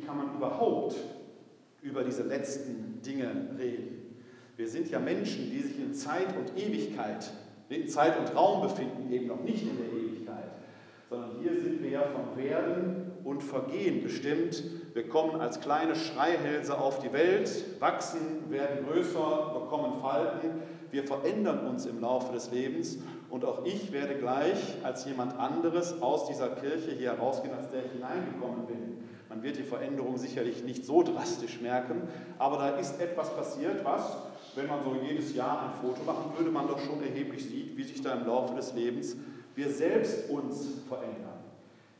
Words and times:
kann 0.00 0.16
man 0.16 0.34
überhaupt 0.36 0.96
über 1.82 2.02
diese 2.02 2.24
letzten 2.24 3.00
Dinge 3.02 3.30
reden? 3.58 4.16
Wir 4.56 4.68
sind 4.68 4.90
ja 4.90 4.98
Menschen, 4.98 5.50
die 5.50 5.60
sich 5.60 5.78
in 5.78 5.94
Zeit 5.94 6.28
und 6.36 6.58
Ewigkeit, 6.60 7.30
in 7.68 7.88
Zeit 7.88 8.18
und 8.18 8.34
Raum 8.34 8.62
befinden, 8.62 9.12
eben 9.12 9.26
noch 9.26 9.42
nicht 9.42 9.62
in 9.62 9.76
der 9.76 9.86
Ewigkeit, 9.86 10.50
sondern 11.10 11.30
hier 11.40 11.60
sind 11.60 11.82
wir 11.82 11.90
ja 11.90 12.02
vom 12.02 12.42
Werden 12.42 13.12
und 13.22 13.42
Vergehen 13.42 14.02
bestimmt. 14.02 14.62
Wir 14.94 15.08
kommen 15.08 15.40
als 15.40 15.60
kleine 15.60 15.94
Schreihälse 15.94 16.78
auf 16.78 17.00
die 17.00 17.12
Welt, 17.12 17.80
wachsen, 17.80 18.50
werden 18.50 18.86
größer, 18.86 19.52
bekommen 19.52 20.00
Falten. 20.00 20.62
Wir 20.90 21.04
verändern 21.04 21.66
uns 21.66 21.84
im 21.84 22.00
Laufe 22.00 22.32
des 22.32 22.50
Lebens 22.50 22.98
und 23.28 23.44
auch 23.44 23.64
ich 23.66 23.92
werde 23.92 24.14
gleich 24.14 24.76
als 24.84 25.04
jemand 25.04 25.38
anderes 25.38 26.00
aus 26.00 26.28
dieser 26.28 26.48
Kirche 26.48 26.92
hier 26.92 27.12
herausgehen, 27.12 27.54
als 27.54 27.70
der 27.70 27.84
ich 27.84 27.92
hineingekommen 27.92 28.66
bin. 28.66 28.85
Wird 29.46 29.58
die 29.58 29.62
Veränderung 29.62 30.18
sicherlich 30.18 30.64
nicht 30.64 30.84
so 30.84 31.04
drastisch 31.04 31.60
merken, 31.60 32.02
aber 32.36 32.56
da 32.56 32.70
ist 32.78 33.00
etwas 33.00 33.32
passiert, 33.36 33.84
was, 33.84 34.16
wenn 34.56 34.66
man 34.66 34.80
so 34.82 34.96
jedes 35.08 35.36
Jahr 35.36 35.62
ein 35.62 35.80
Foto 35.80 36.02
machen 36.02 36.32
würde, 36.36 36.50
man 36.50 36.66
doch 36.66 36.80
schon 36.80 37.00
erheblich 37.00 37.44
sieht, 37.44 37.76
wie 37.76 37.84
sich 37.84 38.02
da 38.02 38.14
im 38.14 38.26
Laufe 38.26 38.56
des 38.56 38.74
Lebens 38.74 39.14
wir 39.54 39.70
selbst 39.70 40.28
uns 40.30 40.80
verändern. 40.88 41.38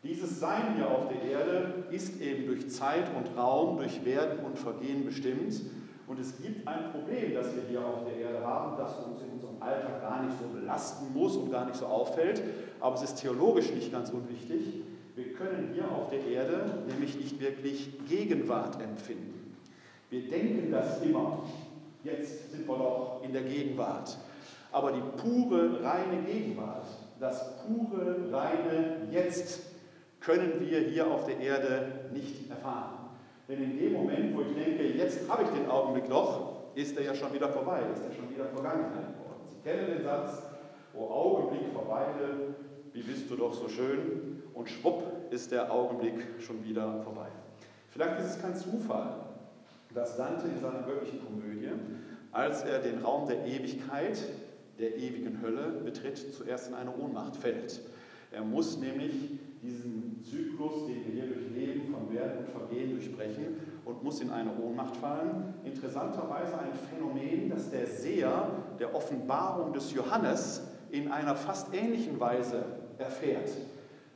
Dieses 0.02 0.40
Sein 0.40 0.74
hier 0.74 0.90
auf 0.90 1.06
der 1.06 1.23
Erde 1.23 1.84
ist 1.92 2.20
eben 2.20 2.46
durch 2.46 2.68
Zeit 2.68 3.04
und 3.16 3.38
Raum, 3.40 3.76
durch 3.76 4.04
Werden 4.04 4.40
und 4.45 4.59
Vergehen 4.59 5.04
bestimmt. 5.04 5.60
Und 6.09 6.18
es 6.18 6.37
gibt 6.42 6.66
ein 6.66 6.90
Problem, 6.90 7.32
das 7.32 7.54
wir 7.54 7.62
hier 7.68 7.80
auf 7.80 8.04
der 8.06 8.16
Erde 8.16 8.45
haben, 8.45 8.76
das 8.76 8.92
uns 9.06 9.23
in 9.23 9.30
unserem 9.34 9.62
Alltag 9.62 10.02
gar 10.02 10.24
nicht 10.24 10.37
so 10.40 10.48
belasten 10.48 11.12
muss 11.15 11.37
und 11.37 11.52
gar 11.52 11.66
nicht 11.66 11.76
so 11.76 11.87
auffällt. 11.87 12.42
Aber 12.80 12.96
es 12.96 13.02
ist 13.02 13.20
theologisch 13.20 13.70
nicht 13.70 13.92
ganz 13.92 14.10
unwichtig. 14.10 14.82
Können 15.38 15.70
hier 15.74 15.90
auf 15.90 16.08
der 16.08 16.26
Erde 16.26 16.82
nämlich 16.88 17.16
nicht 17.16 17.40
wirklich 17.40 17.90
Gegenwart 18.08 18.80
empfinden. 18.80 19.56
Wir 20.09 20.28
denken 20.28 20.70
das 20.70 21.02
immer. 21.02 21.42
Jetzt 22.04 22.52
sind 22.52 22.66
wir 22.66 22.76
doch 22.76 23.20
in 23.23 23.32
der 23.32 23.43
Gegenwart. 23.43 24.16
Aber 24.73 24.93
die 24.93 25.02
pure, 25.20 25.82
reine 25.82 26.23
Gegenwart, 26.23 26.87
das 27.20 27.56
pure, 27.66 28.32
reine 28.32 29.09
Jetzt 29.10 29.60
können 30.20 30.60
wir 30.60 30.80
hier 30.80 31.06
auf 31.06 31.26
der 31.26 31.38
Erde 31.38 32.10
nicht 32.12 32.48
erfahren. 32.50 33.10
Denn 33.48 33.62
in 33.62 33.78
dem 33.78 33.93
Moment, 33.93 34.37
wo 34.37 34.40
ich 34.40 34.54
denke, 34.54 34.84
jetzt 34.84 35.28
habe 35.28 35.45
ich 35.45 35.48
den 35.50 35.68
Augenblick 35.68 36.09
noch, 36.09 36.74
ist 36.74 36.96
er 36.96 37.04
ja 37.04 37.15
schon 37.15 37.32
wieder 37.32 37.48
vorbei, 37.48 37.80
ist 37.93 38.02
er 38.02 38.12
schon 38.12 38.28
wieder 38.30 38.46
Vergangenheit 38.46 39.15
geworden. 39.15 39.40
Sie 39.48 39.68
kennen 39.68 39.87
den 39.87 40.02
Satz, 40.02 40.43
wo 40.93 41.09
Augenblick 41.09 41.73
verweile, 41.73 42.54
wie 42.93 43.02
bist 43.02 43.30
du 43.30 43.37
doch 43.37 43.54
so 43.54 43.68
schön, 43.68 44.43
und 44.54 44.68
schwupp 44.68 45.15
ist 45.30 45.52
der 45.52 45.73
Augenblick 45.73 46.15
schon 46.41 46.65
wieder 46.65 47.01
vorbei. 47.02 47.29
Vielleicht 47.91 48.21
ist 48.21 48.37
es 48.37 48.43
kein 48.43 48.57
Zufall, 48.57 49.15
dass 49.95 50.16
Dante 50.16 50.46
in 50.49 50.60
seiner 50.60 50.83
göttlichen 50.83 51.24
Komödie, 51.24 51.71
als 52.33 52.63
er 52.63 52.80
den 52.80 53.02
Raum 53.02 53.27
der 53.27 53.46
Ewigkeit, 53.46 54.18
der 54.79 54.96
ewigen 54.96 55.41
Hölle 55.41 55.80
betritt, 55.85 56.18
zuerst 56.35 56.68
in 56.68 56.74
eine 56.74 56.95
Ohnmacht 56.95 57.37
fällt. 57.37 57.80
Er 58.33 58.43
muss 58.43 58.77
nämlich 58.79 59.13
diesen 59.63 60.23
Zyklus, 60.23 60.87
den 60.87 61.07
wir 61.07 61.23
hier 61.23 61.35
durchleben, 61.35 61.95
von 61.95 62.13
Werden 62.15 62.38
und 62.38 62.49
Vergehen 62.51 62.90
durchbrechen 62.90 63.57
und 63.85 64.03
muss 64.05 64.21
in 64.21 64.31
eine 64.31 64.50
Ohnmacht 64.59 64.97
fallen. 64.97 65.55
Interessanterweise 65.65 66.59
ein 66.59 66.72
Phänomen, 66.91 67.49
das 67.49 67.71
der 67.71 67.87
Seher 67.87 68.50
der 68.78 68.94
Offenbarung 68.94 69.72
des 69.72 69.94
Johannes 69.94 70.62
in 70.91 71.11
einer 71.11 71.34
fast 71.34 71.72
ähnlichen 71.75 72.21
Weise 72.21 72.65
erfährt. 72.99 73.50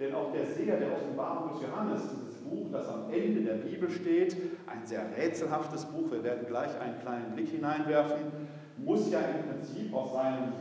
Denn 0.01 0.15
auch 0.15 0.33
der 0.33 0.47
Seher 0.47 0.79
der 0.79 0.93
Offenbarung 0.95 1.53
des 1.53 1.61
Johannes, 1.61 2.01
dieses 2.11 2.41
Buch, 2.41 2.69
das 2.73 2.89
am 2.89 3.13
Ende 3.13 3.43
der 3.43 3.57
Bibel 3.57 3.91
steht, 3.91 4.35
ein 4.67 4.87
sehr 4.87 5.05
rätselhaftes 5.15 5.85
Buch, 5.85 6.11
wir 6.11 6.25
werden 6.25 6.47
gleich 6.49 6.71
einen 6.81 6.99
kleinen 7.01 7.35
Blick 7.35 7.51
hineinwerfen, 7.51 8.33
muss 8.79 9.11
ja 9.11 9.21
im 9.21 9.47
Prinzip 9.47 9.93
aus 9.95 10.15
seinem, 10.15 10.53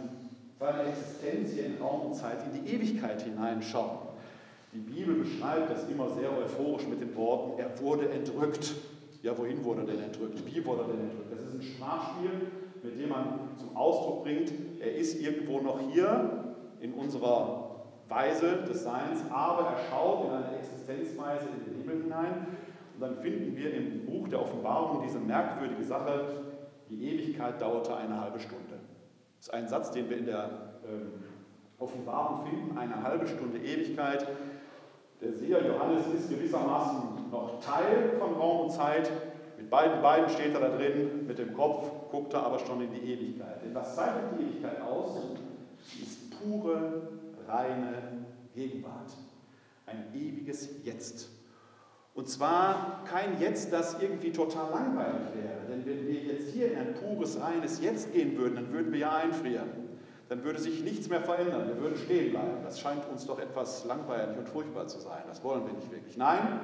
seiner 0.59 0.87
Existenz 0.89 1.53
hier 1.53 1.67
in 1.67 1.77
Raum 1.77 2.07
und 2.07 2.15
Zeit 2.15 2.39
in 2.43 2.61
die 2.61 2.69
Ewigkeit 2.69 3.21
hineinschauen. 3.21 4.09
Die 4.73 4.79
Bibel 4.79 5.15
beschreibt 5.15 5.71
das 5.71 5.87
immer 5.87 6.09
sehr 6.09 6.37
euphorisch 6.37 6.85
mit 6.87 6.99
den 6.99 7.15
Worten, 7.15 7.61
er 7.61 7.79
wurde 7.79 8.09
entrückt. 8.09 8.75
Ja, 9.23 9.37
wohin 9.37 9.63
wurde 9.63 9.81
er 9.81 9.87
denn 9.87 10.03
entrückt? 10.03 10.45
Wie 10.45 10.65
wurde 10.65 10.81
er 10.81 10.87
denn 10.89 11.09
entrückt? 11.09 11.31
Das 11.31 11.39
ist 11.39 11.53
ein 11.53 11.61
Sprachspiel, 11.61 12.29
mit 12.83 12.99
dem 12.99 13.09
man 13.09 13.39
zum 13.57 13.75
Ausdruck 13.75 14.23
bringt, 14.23 14.51
er 14.81 14.95
ist 14.95 15.19
irgendwo 15.19 15.61
noch 15.61 15.79
hier 15.91 16.55
in 16.81 16.93
unserer 16.93 17.68
Weise 18.09 18.63
des 18.67 18.83
Seins, 18.83 19.23
aber 19.31 19.69
er 19.69 19.77
schaut 19.89 20.25
in 20.25 20.31
eine 20.31 20.57
Existenzweise 20.57 21.45
in 21.47 21.65
den 21.65 21.81
Himmel 21.81 22.03
hinein. 22.03 22.47
Und 22.95 23.01
dann 23.01 23.17
finden 23.17 23.55
wir 23.55 23.73
im 23.73 24.05
Buch 24.05 24.27
der 24.27 24.41
Offenbarung 24.41 25.03
diese 25.05 25.19
merkwürdige 25.19 25.83
Sache, 25.83 26.43
die 26.89 27.07
Ewigkeit 27.07 27.61
dauerte 27.61 27.95
eine 27.95 28.19
halbe 28.19 28.39
Stunde. 28.39 28.79
Das 29.37 29.47
ist 29.47 29.53
ein 29.53 29.67
Satz, 29.67 29.91
den 29.91 30.09
wir 30.09 30.17
in 30.17 30.25
der 30.25 30.49
ähm, 30.89 31.23
Offenbarung 31.77 32.47
finden, 32.47 32.77
eine 32.77 33.03
halbe 33.03 33.27
Stunde 33.27 33.59
Ewigkeit. 33.59 34.27
Der 35.21 35.33
Seher 35.33 35.65
Johannes 35.65 36.07
ist 36.07 36.29
gewissermaßen 36.29 37.29
noch 37.31 37.59
Teil 37.59 38.15
von 38.17 38.33
Raum 38.33 38.61
und 38.61 38.71
Zeit. 38.71 39.11
Mit 39.57 39.69
beiden 39.69 40.01
Beinen 40.01 40.29
steht 40.29 40.53
er 40.53 40.61
da 40.61 40.69
drin, 40.69 41.27
mit 41.27 41.37
dem 41.37 41.53
Kopf 41.53 41.91
guckt 42.09 42.33
er 42.33 42.43
aber 42.43 42.59
schon 42.59 42.81
in 42.81 42.91
die 42.91 43.13
Ewigkeit. 43.13 43.63
Denn 43.63 43.75
was 43.75 43.95
zeichnet 43.95 44.23
die 44.37 44.43
Ewigkeit 44.43 44.81
aus? 44.81 45.17
Sie 45.83 46.03
ist 46.03 46.39
pure, 46.41 47.18
reine 47.49 48.25
Gegenwart. 48.53 49.11
Ein 49.85 50.13
ewiges 50.13 50.69
Jetzt. 50.83 51.29
Und 52.13 52.27
zwar 52.27 53.03
kein 53.05 53.39
Jetzt, 53.39 53.71
das 53.71 54.01
irgendwie 54.01 54.31
total 54.31 54.69
langweilig 54.71 55.27
wäre. 55.35 55.65
Denn 55.69 55.85
wenn 55.85 56.07
wir 56.07 56.21
jetzt 56.21 56.49
hier 56.51 56.71
in 56.71 56.77
ein 56.77 56.93
pures, 56.95 57.39
reines 57.39 57.81
Jetzt 57.81 58.13
gehen 58.13 58.37
würden, 58.37 58.55
dann 58.55 58.71
würden 58.71 58.91
wir 58.91 58.99
ja 58.99 59.15
einfrieren 59.15 59.89
dann 60.29 60.43
würde 60.43 60.59
sich 60.59 60.83
nichts 60.83 61.09
mehr 61.09 61.21
verändern. 61.21 61.67
Wir 61.67 61.81
würden 61.81 61.97
stehen 61.97 62.31
bleiben. 62.31 62.63
Das 62.63 62.79
scheint 62.79 63.03
uns 63.11 63.25
doch 63.25 63.39
etwas 63.39 63.83
langweilig 63.85 64.37
und 64.37 64.47
furchtbar 64.47 64.87
zu 64.87 64.99
sein. 64.99 65.23
Das 65.27 65.43
wollen 65.43 65.65
wir 65.65 65.73
nicht 65.73 65.91
wirklich. 65.91 66.17
Nein, 66.17 66.59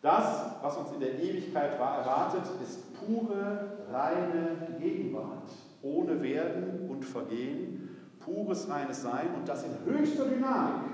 das, 0.00 0.56
was 0.62 0.76
uns 0.78 0.92
in 0.92 1.00
der 1.00 1.18
Ewigkeit 1.20 1.72
erwartet, 1.72 2.44
ist 2.62 2.80
pure, 2.94 3.78
reine 3.92 4.78
Gegenwart, 4.80 5.50
ohne 5.82 6.22
Werden 6.22 6.88
und 6.88 7.04
Vergehen, 7.04 7.77
pures, 8.20 8.68
reines 8.68 9.02
Sein 9.02 9.28
und 9.36 9.48
das 9.48 9.64
in 9.64 9.70
höchster 9.84 10.26
Dynamik. 10.26 10.90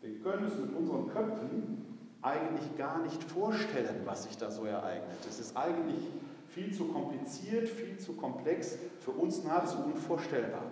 Wir 0.00 0.18
können 0.20 0.46
es 0.46 0.58
mit 0.58 0.74
unseren 0.74 1.08
Köpfen 1.08 1.82
eigentlich 2.22 2.76
gar 2.76 3.02
nicht 3.02 3.22
vorstellen, 3.24 4.02
was 4.04 4.24
sich 4.24 4.36
da 4.36 4.50
so 4.50 4.64
ereignet. 4.64 5.18
Es 5.28 5.40
ist 5.40 5.56
eigentlich 5.56 6.02
viel 6.48 6.72
zu 6.72 6.84
kompliziert, 6.86 7.68
viel 7.68 7.98
zu 7.98 8.12
komplex, 8.14 8.78
für 9.00 9.10
uns 9.12 9.42
nahezu 9.42 9.78
unvorstellbar. 9.78 10.62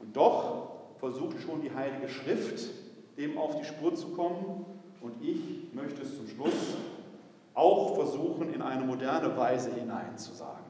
Und 0.00 0.16
doch 0.16 0.70
versucht 0.98 1.40
schon 1.40 1.62
die 1.62 1.74
Heilige 1.74 2.08
Schrift, 2.08 2.70
dem 3.16 3.38
auf 3.38 3.56
die 3.58 3.64
Spur 3.64 3.94
zu 3.94 4.08
kommen. 4.08 4.66
Und 5.00 5.22
ich 5.22 5.72
möchte 5.72 6.02
es 6.02 6.16
zum 6.16 6.28
Schluss 6.28 6.76
auch 7.54 7.94
versuchen, 7.96 8.52
in 8.52 8.62
eine 8.62 8.84
moderne 8.84 9.36
Weise 9.36 9.72
hineinzusagen. 9.72 10.62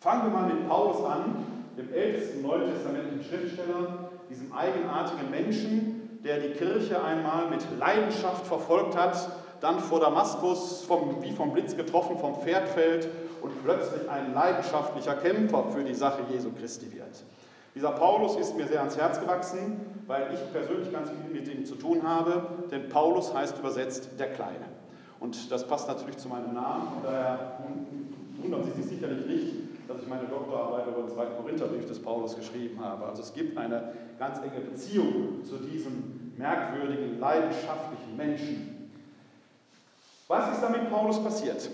Fangen 0.00 0.24
wir 0.24 0.38
mal 0.38 0.52
mit 0.52 0.68
Paulus 0.68 1.04
an, 1.04 1.59
dem 1.76 1.92
ältesten 1.92 2.42
neutestamentlichen 2.42 3.24
Schriftsteller, 3.24 4.10
diesem 4.28 4.52
eigenartigen 4.52 5.30
Menschen, 5.30 6.18
der 6.24 6.38
die 6.40 6.50
Kirche 6.50 7.02
einmal 7.02 7.48
mit 7.48 7.60
Leidenschaft 7.78 8.46
verfolgt 8.46 8.96
hat, 8.96 9.30
dann 9.60 9.78
vor 9.78 10.00
Damaskus 10.00 10.84
vom, 10.84 11.22
wie 11.22 11.32
vom 11.32 11.52
Blitz 11.52 11.76
getroffen 11.76 12.18
vom 12.18 12.36
Pferd 12.40 12.68
fällt 12.68 13.08
und 13.42 13.52
plötzlich 13.64 14.08
ein 14.08 14.34
leidenschaftlicher 14.34 15.14
Kämpfer 15.14 15.64
für 15.70 15.84
die 15.84 15.94
Sache 15.94 16.22
Jesu 16.30 16.50
Christi 16.52 16.92
wird. 16.92 17.24
Dieser 17.74 17.92
Paulus 17.92 18.36
ist 18.36 18.56
mir 18.56 18.66
sehr 18.66 18.80
ans 18.80 18.96
Herz 18.96 19.20
gewachsen, 19.20 19.80
weil 20.06 20.34
ich 20.34 20.52
persönlich 20.52 20.92
ganz 20.92 21.10
viel 21.10 21.32
mit 21.32 21.46
ihm 21.48 21.64
zu 21.64 21.76
tun 21.76 22.02
habe, 22.02 22.42
denn 22.70 22.88
Paulus 22.88 23.32
heißt 23.32 23.58
übersetzt 23.58 24.10
der 24.18 24.32
Kleine. 24.32 24.66
Und 25.20 25.52
das 25.52 25.66
passt 25.66 25.86
natürlich 25.86 26.16
zu 26.16 26.28
meinem 26.28 26.54
Namen, 26.54 26.88
von 26.94 27.02
daher 27.04 27.58
wundern 28.42 28.64
Sie 28.64 28.82
sich 28.82 28.90
sicherlich 28.90 29.26
nicht, 29.26 29.54
dass 29.92 30.02
ich 30.02 30.08
meine 30.08 30.28
Doktorarbeit 30.28 30.86
über 30.86 31.02
den 31.02 31.08
zweiten 31.08 31.36
Korintherbrief 31.36 31.86
des 31.86 32.00
Paulus 32.00 32.36
geschrieben 32.36 32.82
habe. 32.82 33.06
Also 33.06 33.22
es 33.22 33.34
gibt 33.34 33.58
eine 33.58 33.92
ganz 34.18 34.38
enge 34.38 34.60
Beziehung 34.60 35.44
zu 35.44 35.56
diesem 35.58 36.32
merkwürdigen, 36.36 37.18
leidenschaftlichen 37.18 38.16
Menschen. 38.16 38.90
Was 40.28 40.52
ist 40.52 40.62
damit 40.62 40.88
Paulus 40.90 41.22
passiert? 41.22 41.68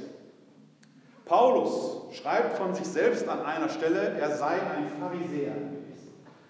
Paulus 1.26 2.04
schreibt 2.12 2.56
von 2.56 2.74
sich 2.74 2.86
selbst 2.86 3.28
an 3.28 3.42
einer 3.42 3.68
Stelle, 3.68 4.16
er 4.18 4.30
sei 4.36 4.54
ein 4.54 4.88
Pharisäer 4.98 5.52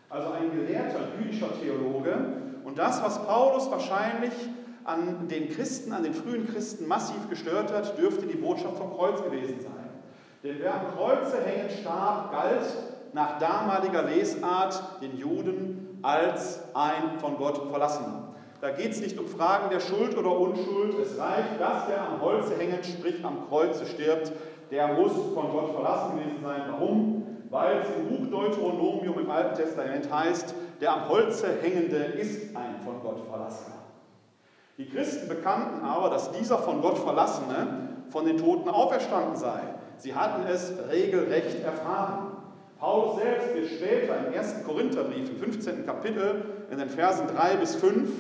also 0.08 0.30
ein 0.30 0.50
gelehrter 0.52 1.00
jüdischer 1.18 1.48
Theologe. 1.60 2.16
Und 2.64 2.78
das, 2.78 3.02
was 3.02 3.24
Paulus 3.26 3.70
wahrscheinlich 3.70 4.32
an 4.84 5.28
den 5.28 5.50
Christen, 5.50 5.92
an 5.92 6.04
den 6.04 6.14
frühen 6.14 6.46
Christen 6.48 6.86
massiv 6.86 7.28
gestört 7.28 7.72
hat, 7.72 7.98
dürfte 7.98 8.26
die 8.26 8.36
Botschaft 8.36 8.76
vom 8.78 8.94
Kreuz 8.94 9.22
gewesen 9.22 9.60
sein. 9.60 9.85
Denn 10.46 10.58
wer 10.60 10.74
am 10.74 10.96
Kreuze 10.96 11.42
hängen 11.44 11.68
starb, 11.70 12.30
galt 12.30 12.62
nach 13.12 13.40
damaliger 13.40 14.04
Lesart 14.04 14.80
den 15.02 15.18
Juden 15.18 15.98
als 16.02 16.60
ein 16.72 17.18
von 17.18 17.36
Gott 17.36 17.68
verlassener. 17.68 18.28
Da 18.60 18.70
geht 18.70 18.92
es 18.92 19.00
nicht 19.00 19.18
um 19.18 19.26
Fragen 19.26 19.70
der 19.70 19.80
Schuld 19.80 20.16
oder 20.16 20.38
Unschuld. 20.38 20.94
Es 21.02 21.18
reicht, 21.18 21.60
dass 21.60 21.88
der 21.88 22.00
am 22.00 22.20
Holze 22.20 22.56
hängend, 22.56 22.86
sprich 22.86 23.24
am 23.24 23.48
Kreuze 23.48 23.86
stirbt. 23.86 24.30
Der 24.70 24.86
muss 24.94 25.10
von 25.34 25.50
Gott 25.50 25.74
verlassen 25.74 26.16
gewesen 26.16 26.38
sein. 26.44 26.62
Warum? 26.70 27.26
Weil 27.50 27.78
es 27.78 27.88
im 27.96 28.06
Buch 28.08 28.30
Deuteronomium 28.30 29.18
im 29.18 29.30
Alten 29.30 29.56
Testament 29.56 30.12
heißt, 30.12 30.54
der 30.80 30.92
am 30.92 31.08
Holze 31.08 31.48
hängende 31.60 31.96
ist 31.96 32.54
ein 32.54 32.76
von 32.84 33.00
Gott 33.02 33.26
verlassener. 33.28 33.78
Die 34.78 34.88
Christen 34.88 35.28
bekannten 35.28 35.84
aber, 35.84 36.08
dass 36.10 36.30
dieser 36.30 36.58
von 36.58 36.82
Gott 36.82 36.98
verlassene 36.98 37.66
von 38.10 38.26
den 38.26 38.38
Toten 38.38 38.68
auferstanden 38.68 39.36
sei. 39.36 39.60
Sie 39.98 40.14
hatten 40.14 40.46
es 40.46 40.72
regelrecht 40.90 41.62
erfahren. 41.64 42.36
Paulus 42.78 43.16
selbst 43.16 43.54
wird 43.54 43.68
später 43.68 44.14
im 44.26 44.38
1. 44.38 44.64
Korintherbrief 44.64 45.30
im 45.30 45.36
15. 45.38 45.86
Kapitel 45.86 46.44
in 46.70 46.78
den 46.78 46.90
Versen 46.90 47.26
3 47.28 47.56
bis 47.56 47.74
5 47.76 48.10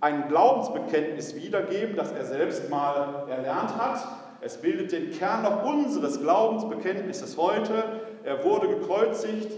ein 0.00 0.28
Glaubensbekenntnis 0.28 1.34
wiedergeben, 1.34 1.96
das 1.96 2.12
er 2.12 2.24
selbst 2.24 2.70
mal 2.70 3.26
erlernt 3.28 3.76
hat. 3.76 4.06
Es 4.40 4.56
bildet 4.56 4.92
den 4.92 5.10
Kern 5.10 5.42
noch 5.42 5.64
unseres 5.64 6.20
Glaubensbekenntnisses 6.20 7.36
heute. 7.36 7.84
Er 8.24 8.42
wurde 8.44 8.68
gekreuzigt, 8.68 9.52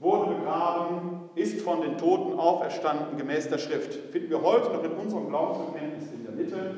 wurde 0.00 0.34
begraben, 0.34 1.30
ist 1.34 1.62
von 1.62 1.80
den 1.80 1.96
Toten 1.96 2.38
auferstanden 2.38 3.16
gemäß 3.16 3.48
der 3.48 3.58
Schrift. 3.58 3.94
Finden 4.12 4.30
wir 4.30 4.42
heute 4.42 4.70
noch 4.72 4.84
in 4.84 4.92
unserem 4.92 5.28
Glaubensbekenntnis 5.28 6.12
in 6.12 6.24
der 6.24 6.32
Mitte. 6.32 6.74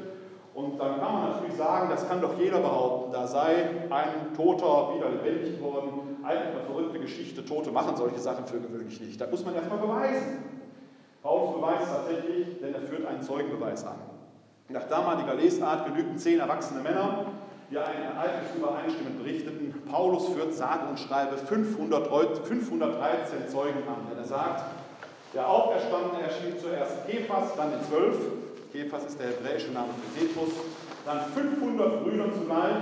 Und 0.55 0.79
dann 0.81 0.99
kann 1.01 1.13
man 1.13 1.31
natürlich 1.31 1.57
sagen, 1.57 1.89
das 1.91 2.09
kann 2.09 2.21
doch 2.21 2.39
jeder 2.39 2.59
behaupten, 2.59 3.13
da 3.13 3.27
sei 3.27 3.67
ein 3.91 4.35
Toter 4.37 4.97
wieder 4.97 5.11
lebendig 5.11 5.59
geworden. 5.59 6.19
Eigentlich 6.25 6.57
eine 6.57 6.65
verrückte 6.67 6.99
Geschichte. 6.99 7.45
Tote 7.45 7.71
machen 7.71 7.97
solche 7.97 8.19
Sachen 8.19 8.47
für 8.47 8.61
gewöhnlich 8.61 9.01
nicht. 9.01 9.21
Das 9.21 9.31
muss 9.31 9.45
man 9.45 9.55
erstmal 9.55 9.79
beweisen. 9.79 10.45
Paulus 11.23 11.55
beweist 11.57 11.87
tatsächlich, 11.91 12.61
denn 12.61 12.75
er 12.75 12.81
führt 12.81 13.07
einen 13.07 13.23
Zeugenbeweis 13.23 13.87
an. 13.87 13.97
Nach 14.69 14.85
damaliger 14.85 15.35
Lesart 15.35 15.87
genügten 15.87 16.19
zehn 16.19 16.41
erwachsene 16.41 16.81
Männer, 16.81 17.27
die 17.71 17.79
ein 17.79 18.03
Ereignis 18.03 18.55
übereinstimmend 18.57 19.19
berichteten. 19.19 19.75
Paulus 19.91 20.29
führt 20.29 20.55
sage 20.55 20.89
und 20.89 20.99
schreibe 20.99 21.37
500, 21.37 22.09
513 22.47 23.49
Zeugen 23.49 23.81
an. 23.89 24.07
Denn 24.11 24.19
er 24.19 24.25
sagt, 24.25 24.65
der 25.35 25.49
Auferstandene 25.49 26.23
erschien 26.23 26.59
zuerst 26.59 27.07
Kephas, 27.09 27.55
dann 27.57 27.71
den 27.71 27.83
Zwölf. 27.85 28.17
Kephas 28.73 29.05
ist 29.05 29.19
der 29.19 29.29
hebräische 29.29 29.73
Name 29.73 29.89
für 29.95 30.21
Petrus. 30.21 30.51
Dann 31.05 31.25
500 31.33 32.05
Brüdern 32.05 32.33
zugleich. 32.35 32.77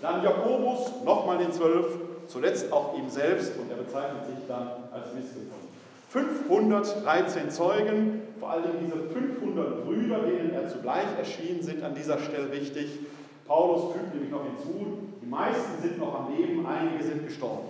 Dann 0.00 0.22
Jakobus, 0.22 1.04
nochmal 1.04 1.38
den 1.38 1.52
Zwölf. 1.52 1.86
Zuletzt 2.28 2.72
auch 2.72 2.96
ihm 2.98 3.08
selbst 3.08 3.52
und 3.58 3.70
er 3.70 3.76
bezeichnet 3.76 4.26
sich 4.26 4.46
dann 4.48 4.68
als 4.92 5.14
Missgeburt. 5.14 5.60
513 6.08 7.50
Zeugen, 7.50 8.22
vor 8.40 8.50
allem 8.50 8.72
diese 8.84 8.96
500 8.96 9.84
Brüder, 9.84 10.20
denen 10.20 10.52
er 10.54 10.68
zugleich 10.68 11.06
erschienen, 11.18 11.62
sind 11.62 11.82
an 11.82 11.94
dieser 11.94 12.18
Stelle 12.18 12.50
wichtig. 12.50 12.98
Paulus 13.46 13.92
fügt 13.92 14.14
nämlich 14.14 14.30
noch 14.30 14.42
hinzu, 14.44 14.98
die 15.22 15.26
meisten 15.26 15.82
sind 15.82 15.98
noch 15.98 16.14
am 16.14 16.34
Leben, 16.36 16.66
einige 16.66 17.04
sind 17.04 17.26
gestorben. 17.26 17.68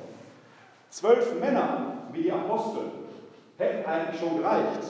Zwölf 0.90 1.38
Männer 1.40 1.98
wie 2.12 2.22
die 2.22 2.32
Apostel 2.32 2.84
hätten 3.58 3.86
eigentlich 3.88 4.20
schon 4.20 4.38
gereicht. 4.38 4.82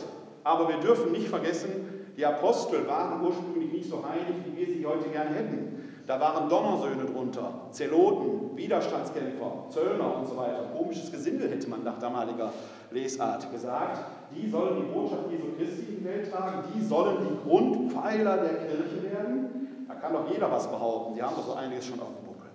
Aber 0.45 0.69
wir 0.69 0.77
dürfen 0.77 1.11
nicht 1.11 1.29
vergessen, 1.29 1.96
die 2.17 2.25
Apostel 2.25 2.87
waren 2.87 3.25
ursprünglich 3.25 3.73
nicht 3.73 3.91
so 3.91 4.03
heilig, 4.09 4.37
wie 4.47 4.57
wir 4.57 4.67
sie 4.67 4.87
heute 4.87 5.09
gerne 5.11 5.35
hätten. 5.35 5.77
Da 6.07 6.21
waren 6.21 6.49
Donnersöhne 6.49 7.05
drunter, 7.05 7.53
Zeloten, 7.73 8.57
Widerstandskämpfer, 8.57 9.65
Zöllner 9.71 10.19
und 10.19 10.29
so 10.29 10.37
weiter. 10.37 10.71
Komisches 10.77 11.11
Gesindel 11.11 11.51
hätte 11.51 11.69
man 11.69 11.83
nach 11.83 11.99
damaliger 11.99 12.53
Lesart 12.93 13.51
gesagt. 13.51 14.05
Die 14.35 14.49
sollen 14.49 14.77
die 14.77 14.95
Botschaft 14.95 15.31
Jesu 15.31 15.47
Christi 15.59 15.93
in 15.93 15.99
die 15.99 16.05
Welt 16.05 16.31
tragen, 16.31 16.63
die 16.75 16.85
sollen 16.85 17.17
die 17.29 17.49
Grundpfeiler 17.49 18.37
der 18.37 18.55
Kirche 18.55 19.03
werden. 19.03 19.85
Da 19.89 19.95
kann 19.95 20.13
doch 20.13 20.31
jeder 20.31 20.51
was 20.51 20.71
behaupten, 20.71 21.15
die 21.15 21.23
haben 21.23 21.35
doch 21.35 21.47
so 21.47 21.55
einiges 21.55 21.87
schon 21.87 22.01
auf 22.01 22.09
dem 22.09 22.27
Buckel. 22.27 22.51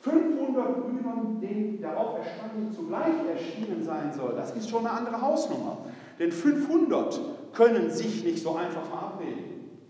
500 0.00 0.82
Brüdern, 0.82 1.40
denen 1.40 1.80
der 1.80 1.98
Auferstandene 1.98 2.70
zugleich 2.74 3.14
erschienen 3.32 3.84
sein 3.84 4.12
soll, 4.12 4.34
das 4.36 4.54
ist 4.56 4.68
schon 4.68 4.86
eine 4.86 4.90
andere 4.90 5.20
Hausnummer. 5.20 5.78
Denn 6.18 6.32
500 6.32 7.20
können 7.56 7.90
sich 7.90 8.22
nicht 8.24 8.42
so 8.42 8.54
einfach 8.54 8.84
verabreden. 8.84 9.80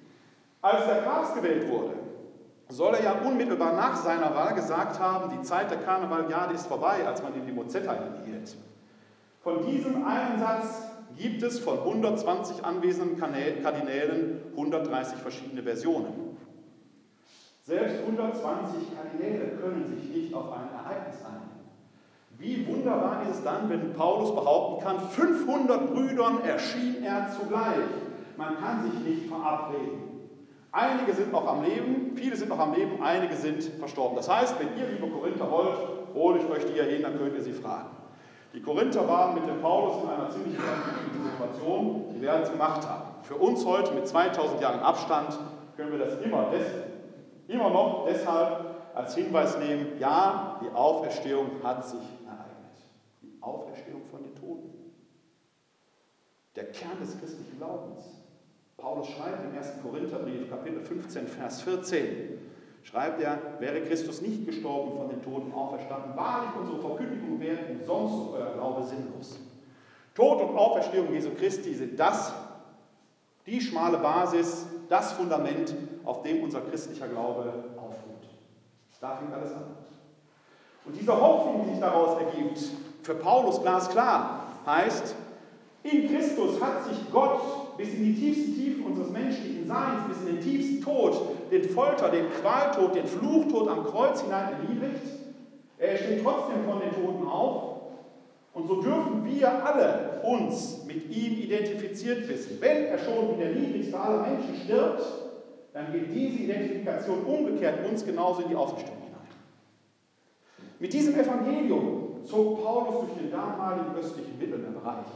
Als 0.62 0.86
der 0.86 1.02
Papst 1.02 1.34
gewählt 1.34 1.68
wurde, 1.68 1.94
soll 2.68 2.94
er 2.94 3.04
ja 3.04 3.12
unmittelbar 3.24 3.74
nach 3.74 3.96
seiner 3.96 4.34
Wahl 4.34 4.54
gesagt 4.54 4.98
haben, 4.98 5.30
die 5.36 5.42
Zeit 5.42 5.70
der 5.70 5.78
Karnevaljade 5.78 6.54
ist 6.54 6.66
vorbei, 6.66 7.06
als 7.06 7.22
man 7.22 7.34
ihm 7.34 7.46
die 7.46 7.52
Mozetta 7.52 7.94
hinhielt. 7.94 8.56
Von 9.42 9.64
diesem 9.64 10.04
einen 10.04 10.40
Satz 10.40 10.82
gibt 11.16 11.42
es 11.42 11.60
von 11.60 11.78
120 11.78 12.64
anwesenden 12.64 13.16
Kardinälen 13.16 14.42
130 14.52 15.18
verschiedene 15.18 15.62
Versionen. 15.62 16.36
Selbst 17.64 18.00
120 18.00 18.94
Kardinäle 18.94 19.56
können 19.60 19.86
sich 19.86 20.14
nicht 20.14 20.34
auf 20.34 20.52
ein 20.52 20.68
Ereignis 20.72 21.24
einigen. 21.24 21.55
Wie 22.38 22.66
wunderbar 22.66 23.22
ist 23.22 23.38
es 23.38 23.44
dann, 23.44 23.70
wenn 23.70 23.94
Paulus 23.94 24.34
behaupten 24.34 24.84
kann, 24.84 25.00
500 25.08 25.94
Brüdern 25.94 26.40
erschien 26.44 27.02
er 27.02 27.30
zugleich. 27.30 27.86
Man 28.36 28.58
kann 28.58 28.82
sich 28.82 29.00
nicht 29.00 29.28
verabreden. 29.28 30.06
Einige 30.70 31.14
sind 31.14 31.32
noch 31.32 31.46
am 31.46 31.64
Leben, 31.64 32.12
viele 32.16 32.36
sind 32.36 32.50
noch 32.50 32.58
am 32.58 32.74
Leben, 32.74 33.02
einige 33.02 33.34
sind 33.34 33.62
verstorben. 33.78 34.16
Das 34.16 34.28
heißt, 34.28 34.56
wenn 34.60 34.68
ihr, 34.78 34.86
liebe 34.88 35.06
Korinther, 35.06 35.50
wollt, 35.50 35.78
hole 36.12 36.38
ich 36.38 36.50
euch 36.50 36.66
die 36.66 36.74
hier 36.74 36.84
hin, 36.84 37.02
dann 37.02 37.16
könnt 37.16 37.34
ihr 37.34 37.42
sie 37.42 37.54
fragen. 37.54 37.88
Die 38.52 38.60
Korinther 38.60 39.08
waren 39.08 39.34
mit 39.34 39.48
dem 39.48 39.60
Paulus 39.62 40.02
in 40.02 40.10
einer 40.10 40.28
ziemlich 40.28 40.58
konfliktiven 40.58 41.30
Situation, 41.30 42.04
die 42.14 42.20
werden 42.20 42.42
es 42.42 42.50
gemacht 42.50 42.86
haben. 42.86 43.04
Für 43.22 43.36
uns 43.36 43.64
heute 43.64 43.92
mit 43.94 44.06
2000 44.06 44.60
Jahren 44.60 44.80
Abstand 44.80 45.38
können 45.76 45.92
wir 45.92 45.98
das 45.98 46.20
immer, 46.20 46.50
des, 46.50 46.66
immer 47.48 47.70
noch 47.70 48.06
deshalb 48.06 48.76
als 48.94 49.14
Hinweis 49.14 49.58
nehmen, 49.58 49.98
ja, 49.98 50.60
die 50.62 50.74
Auferstehung 50.74 51.46
hat 51.62 51.86
sich 51.86 52.00
Auferstehung 53.46 54.02
von 54.10 54.22
den 54.22 54.34
Toten. 54.34 54.70
Der 56.56 56.64
Kern 56.72 56.98
des 57.00 57.18
christlichen 57.18 57.58
Glaubens. 57.58 58.02
Paulus 58.76 59.08
schreibt 59.08 59.44
im 59.44 59.56
1. 59.56 59.74
Korintherbrief, 59.82 60.50
Kapitel 60.50 60.80
15, 60.80 61.28
Vers 61.28 61.62
14, 61.62 62.38
schreibt 62.82 63.20
er, 63.22 63.38
wäre 63.58 63.82
Christus 63.82 64.20
nicht 64.20 64.46
gestorben, 64.46 64.96
von 64.96 65.08
den 65.08 65.22
Toten 65.22 65.52
auferstanden, 65.52 66.16
wahrlich 66.16 66.50
unsere 66.60 66.80
Verkündigung 66.80 67.40
wäre 67.40 67.58
umsonst 67.70 68.14
und 68.14 68.34
euer 68.34 68.52
Glaube 68.54 68.84
sinnlos. 68.84 69.38
Tod 70.14 70.40
und 70.42 70.56
Auferstehung 70.56 71.12
Jesu 71.12 71.30
Christi 71.30 71.74
sind 71.74 71.98
das, 71.98 72.32
die 73.46 73.60
schmale 73.60 73.98
Basis, 73.98 74.66
das 74.88 75.12
Fundament, 75.12 75.74
auf 76.04 76.22
dem 76.22 76.42
unser 76.42 76.60
christlicher 76.62 77.08
Glaube 77.08 77.64
aufruht. 77.76 78.28
Da 79.00 79.16
fängt 79.16 79.32
alles 79.32 79.52
an. 79.52 79.76
Und 80.84 80.98
diese 80.98 81.20
Hoffnung, 81.20 81.64
die 81.64 81.70
sich 81.70 81.80
daraus 81.80 82.18
ergibt, 82.20 82.58
für 83.06 83.14
Paulus 83.14 83.62
glasklar, 83.62 84.40
heißt, 84.66 85.14
in 85.84 86.08
Christus 86.08 86.60
hat 86.60 86.84
sich 86.84 86.98
Gott 87.12 87.76
bis 87.76 87.94
in 87.94 88.04
die 88.04 88.14
tiefsten 88.14 88.54
Tiefen 88.56 88.84
unseres 88.84 89.10
menschlichen 89.10 89.68
Seins, 89.68 90.08
bis 90.08 90.18
in 90.28 90.34
den 90.34 90.40
tiefsten 90.40 90.82
Tod, 90.82 91.14
den 91.52 91.68
Folter, 91.68 92.10
den 92.10 92.28
Qualtod, 92.40 92.96
den 92.96 93.06
Fluchtod 93.06 93.68
am 93.68 93.84
Kreuz 93.84 94.22
hinein 94.22 94.54
erniedrigt. 94.54 95.02
Er 95.78 95.96
steht 95.96 96.24
trotzdem 96.24 96.64
von 96.64 96.80
den 96.80 96.90
Toten 96.90 97.28
auf. 97.28 97.76
Und 98.54 98.66
so 98.66 98.80
dürfen 98.80 99.24
wir 99.24 99.64
alle 99.64 100.20
uns 100.24 100.82
mit 100.86 101.08
ihm 101.14 101.38
identifiziert 101.38 102.26
wissen. 102.28 102.56
Wenn 102.60 102.86
er 102.86 102.98
schon 102.98 103.36
wie 103.36 103.42
der 103.42 103.52
niedrigste 103.52 104.00
aller 104.00 104.22
Menschen 104.22 104.56
stirbt, 104.64 105.04
dann 105.74 105.92
geht 105.92 106.12
diese 106.12 106.38
Identifikation 106.38 107.22
umgekehrt 107.24 107.86
uns 107.88 108.04
genauso 108.04 108.42
in 108.42 108.48
die 108.48 108.56
Auferstehung 108.56 108.96
hinein. 108.96 109.28
Mit 110.80 110.92
diesem 110.92 111.14
Evangelium 111.14 112.05
zog 112.26 112.62
Paulus 112.62 113.06
durch 113.06 113.18
den 113.18 113.30
damaligen 113.30 113.94
östlichen 113.94 114.38
Mittelmeerbereich 114.38 115.06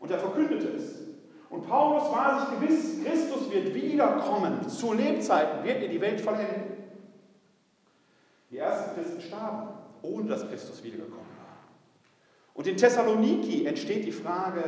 und 0.00 0.10
er 0.10 0.18
verkündete 0.18 0.68
es. 0.68 1.06
Und 1.48 1.68
Paulus 1.68 2.10
war 2.10 2.40
sich 2.40 2.58
gewiss, 2.58 3.04
Christus 3.04 3.50
wird 3.50 3.74
wiederkommen. 3.74 4.68
Zu 4.68 4.92
Lebzeiten 4.92 5.64
wird 5.64 5.82
er 5.82 5.88
die 5.88 6.00
Welt 6.00 6.20
vollenden. 6.20 6.76
Die 8.50 8.58
ersten 8.58 8.94
Christen 8.94 9.20
starben, 9.20 9.68
ohne 10.02 10.28
dass 10.28 10.48
Christus 10.48 10.82
wiedergekommen 10.82 11.18
war. 11.18 11.56
Und 12.54 12.66
in 12.66 12.76
Thessaloniki 12.76 13.66
entsteht 13.66 14.06
die 14.06 14.12
Frage, 14.12 14.62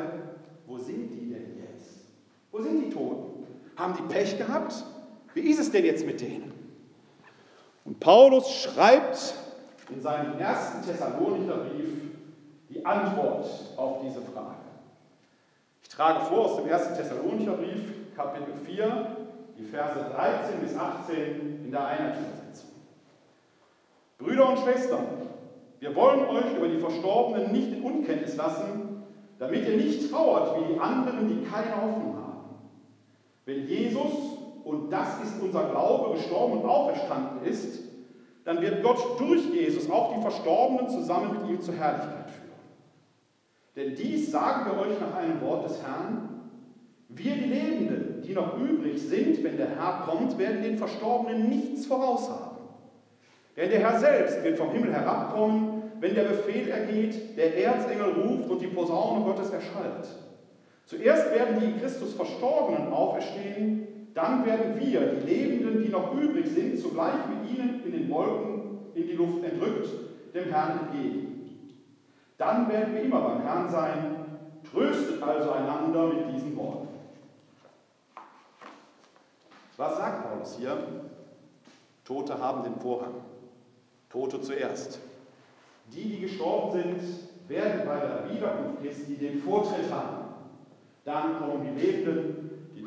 wo 0.67 0.79
sind 0.79 1.11
die 1.11 1.31
denn 1.31 1.57
jetzt? 1.57 2.07
Wo 2.53 2.61
sind 2.61 2.85
die 2.85 2.91
Toten? 2.91 3.47
Haben 3.77 3.95
die 3.97 4.13
Pech 4.13 4.39
gehabt? 4.39 4.85
Wie 5.35 5.41
ist 5.41 5.59
es 5.59 5.71
denn 5.71 5.85
jetzt 5.85 6.07
mit 6.07 6.21
denen? 6.21 6.53
Und 7.85 8.01
Paulus 8.01 8.51
schreibt 8.51 9.35
in 9.91 10.01
seinem 10.01 10.39
ersten 10.39 10.83
Thessalonicher 10.83 11.57
Brief 11.57 11.89
die 12.69 12.85
Antwort 12.85 13.47
auf 13.77 14.01
diese 14.03 14.21
Frage. 14.21 14.57
Ich 15.83 15.89
trage 15.89 16.27
vor 16.27 16.47
aus 16.47 16.57
dem 16.57 16.71
1. 16.71 16.97
Thessalonicher 16.97 17.53
Brief, 17.53 18.15
Kapitel 18.15 18.55
4, 18.67 19.17
die 19.57 19.65
Verse 19.65 19.99
13 20.15 20.61
bis 20.61 20.77
18 20.77 21.65
in 21.65 21.71
der 21.71 21.87
Einheitsübersetzung. 21.87 22.71
Brüder 24.19 24.51
und 24.51 24.59
Schwestern, 24.59 25.07
wir 25.81 25.95
wollen 25.95 26.27
euch 26.29 26.57
über 26.57 26.69
die 26.69 26.79
Verstorbenen 26.79 27.53
nicht 27.53 27.73
in 27.73 27.83
Unkenntnis 27.83 28.37
lassen, 28.37 29.05
damit 29.39 29.67
ihr 29.69 29.77
nicht 29.77 30.11
trauert 30.11 30.59
wie 30.59 30.75
die 30.75 30.81
anderen, 30.81 31.29
die 31.29 31.47
keine 31.47 31.77
Hoffnung 31.77 32.17
haben. 32.17 32.59
Wenn 33.47 33.67
Jesus, 33.67 34.13
und 34.65 34.91
das 34.91 35.09
ist 35.23 35.41
unser 35.41 35.71
Glaube, 35.71 36.17
gestorben 36.17 36.59
und 36.59 36.69
auferstanden 36.69 37.43
ist, 37.45 37.88
dann 38.49 38.63
wird 38.63 38.83
Gott 38.83 39.21
durch 39.21 39.45
Jesus 39.53 39.91
auch 39.91 40.15
die 40.15 40.23
Verstorbenen 40.23 40.89
zusammen 40.89 41.37
mit 41.39 41.51
ihm 41.51 41.61
zur 41.61 41.75
Herrlichkeit 41.75 42.31
führen. 42.31 42.49
Denn 43.77 43.95
dies 43.95 44.31
sagen 44.31 44.71
wir 44.71 44.81
euch 44.81 44.99
nach 44.99 45.15
einem 45.17 45.39
Wort 45.43 45.67
des 45.67 45.83
Herrn. 45.83 46.47
Wir, 47.11 47.35
die 47.35 47.45
Lebenden, 47.45 48.23
die 48.27 48.33
noch 48.33 48.59
übrig 48.59 49.03
sind, 49.03 49.45
wenn 49.45 49.59
der 49.59 49.69
Herr 49.77 50.07
kommt, 50.07 50.39
werden 50.39 50.63
den 50.63 50.79
Verstorbenen 50.79 51.51
nichts 51.51 51.85
voraushaben. 51.85 52.57
Denn 53.55 53.69
der 53.69 53.81
Herr 53.81 53.99
selbst 53.99 54.43
wird 54.43 54.57
vom 54.57 54.71
Himmel 54.71 54.95
herabkommen, 54.95 55.83
wenn 56.01 56.15
der 56.15 56.25
Befehl 56.25 56.71
ergeht, 56.71 57.37
der 57.37 57.55
Erzengel 57.63 58.13
ruft 58.13 58.49
und 58.49 58.63
die 58.63 58.69
Posaune 58.69 59.27
Gottes 59.27 59.51
erschallt. 59.51 60.09
Zuerst 60.87 61.35
werden 61.35 61.61
die 61.61 61.67
in 61.67 61.79
Christus 61.79 62.15
Verstorbenen 62.15 62.95
auferstehen, 62.95 63.88
dann 64.19 64.45
werden 64.45 64.81
wir, 64.81 65.01
die 65.13 65.27
Lebenden, 65.31 65.81
die 65.81 65.91
noch 65.91 66.13
übrig 66.13 66.49
sind, 66.49 66.77
zugleich 66.81 67.15
mit 67.29 67.49
ihnen 67.51 67.85
in 67.85 67.93
den 67.93 68.11
Wolken 68.11 68.79
in 68.95 69.07
die 69.07 69.13
Luft 69.13 69.45
entrückt, 69.45 69.89
dem 70.35 70.51
Herrn 70.51 70.81
entgegen. 70.81 71.71
Dann 72.37 72.69
werden 72.69 72.95
wir 72.95 73.03
immer 73.03 73.21
beim 73.21 73.43
Herrn 73.43 73.71
sein. 73.71 74.17
Tröstet 74.73 75.23
also 75.23 75.53
einander 75.53 76.09
mit 76.09 76.35
diesen 76.35 76.57
Worten. 76.57 76.89
Was 79.77 79.97
sagt 79.97 80.29
Paulus 80.29 80.57
hier? 80.59 80.77
Tote 82.05 82.41
haben 82.41 82.65
den 82.65 82.75
Vorrang. 82.81 83.15
Tote 84.11 84.41
zuerst. 84.41 84.99
Die, 85.95 86.09
die 86.09 86.21
gestorben 86.23 86.73
sind, 86.73 87.01
werden 87.47 87.83
bei 87.87 88.01
der 88.01 88.35
Wiederkunft 88.35 88.83
Christi 88.83 89.15
den 89.15 89.39
Vortritt 89.39 89.93
haben. 89.93 90.25
Dann 91.05 91.39
kommen 91.39 91.63
die 91.63 91.81
Lebenden. 91.81 92.38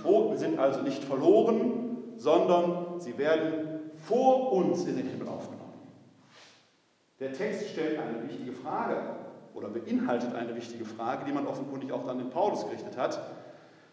Die 0.02 0.08
Toten 0.08 0.38
sind 0.38 0.58
also 0.58 0.82
nicht 0.82 1.04
verloren, 1.04 1.98
sondern 2.18 3.00
sie 3.00 3.18
werden 3.20 3.82
vor 4.08 4.52
uns 4.52 4.86
in 4.86 4.98
den 4.98 5.08
Himmel 5.08 5.28
aufgenommen. 5.28 5.62
Der 7.20 7.34
Text 7.34 7.70
stellt 7.70 8.00
eine 8.00 8.28
wichtige 8.28 8.52
Frage 8.52 8.98
oder 9.54 9.68
beinhaltet 9.68 10.34
eine 10.34 10.56
wichtige 10.56 10.86
Frage, 10.86 11.26
die 11.28 11.32
man 11.32 11.46
offenkundig 11.46 11.92
auch 11.92 12.04
dann 12.08 12.20
in 12.20 12.32
Paulus 12.32 12.66
gerichtet 12.66 12.98
hat. 12.98 13.22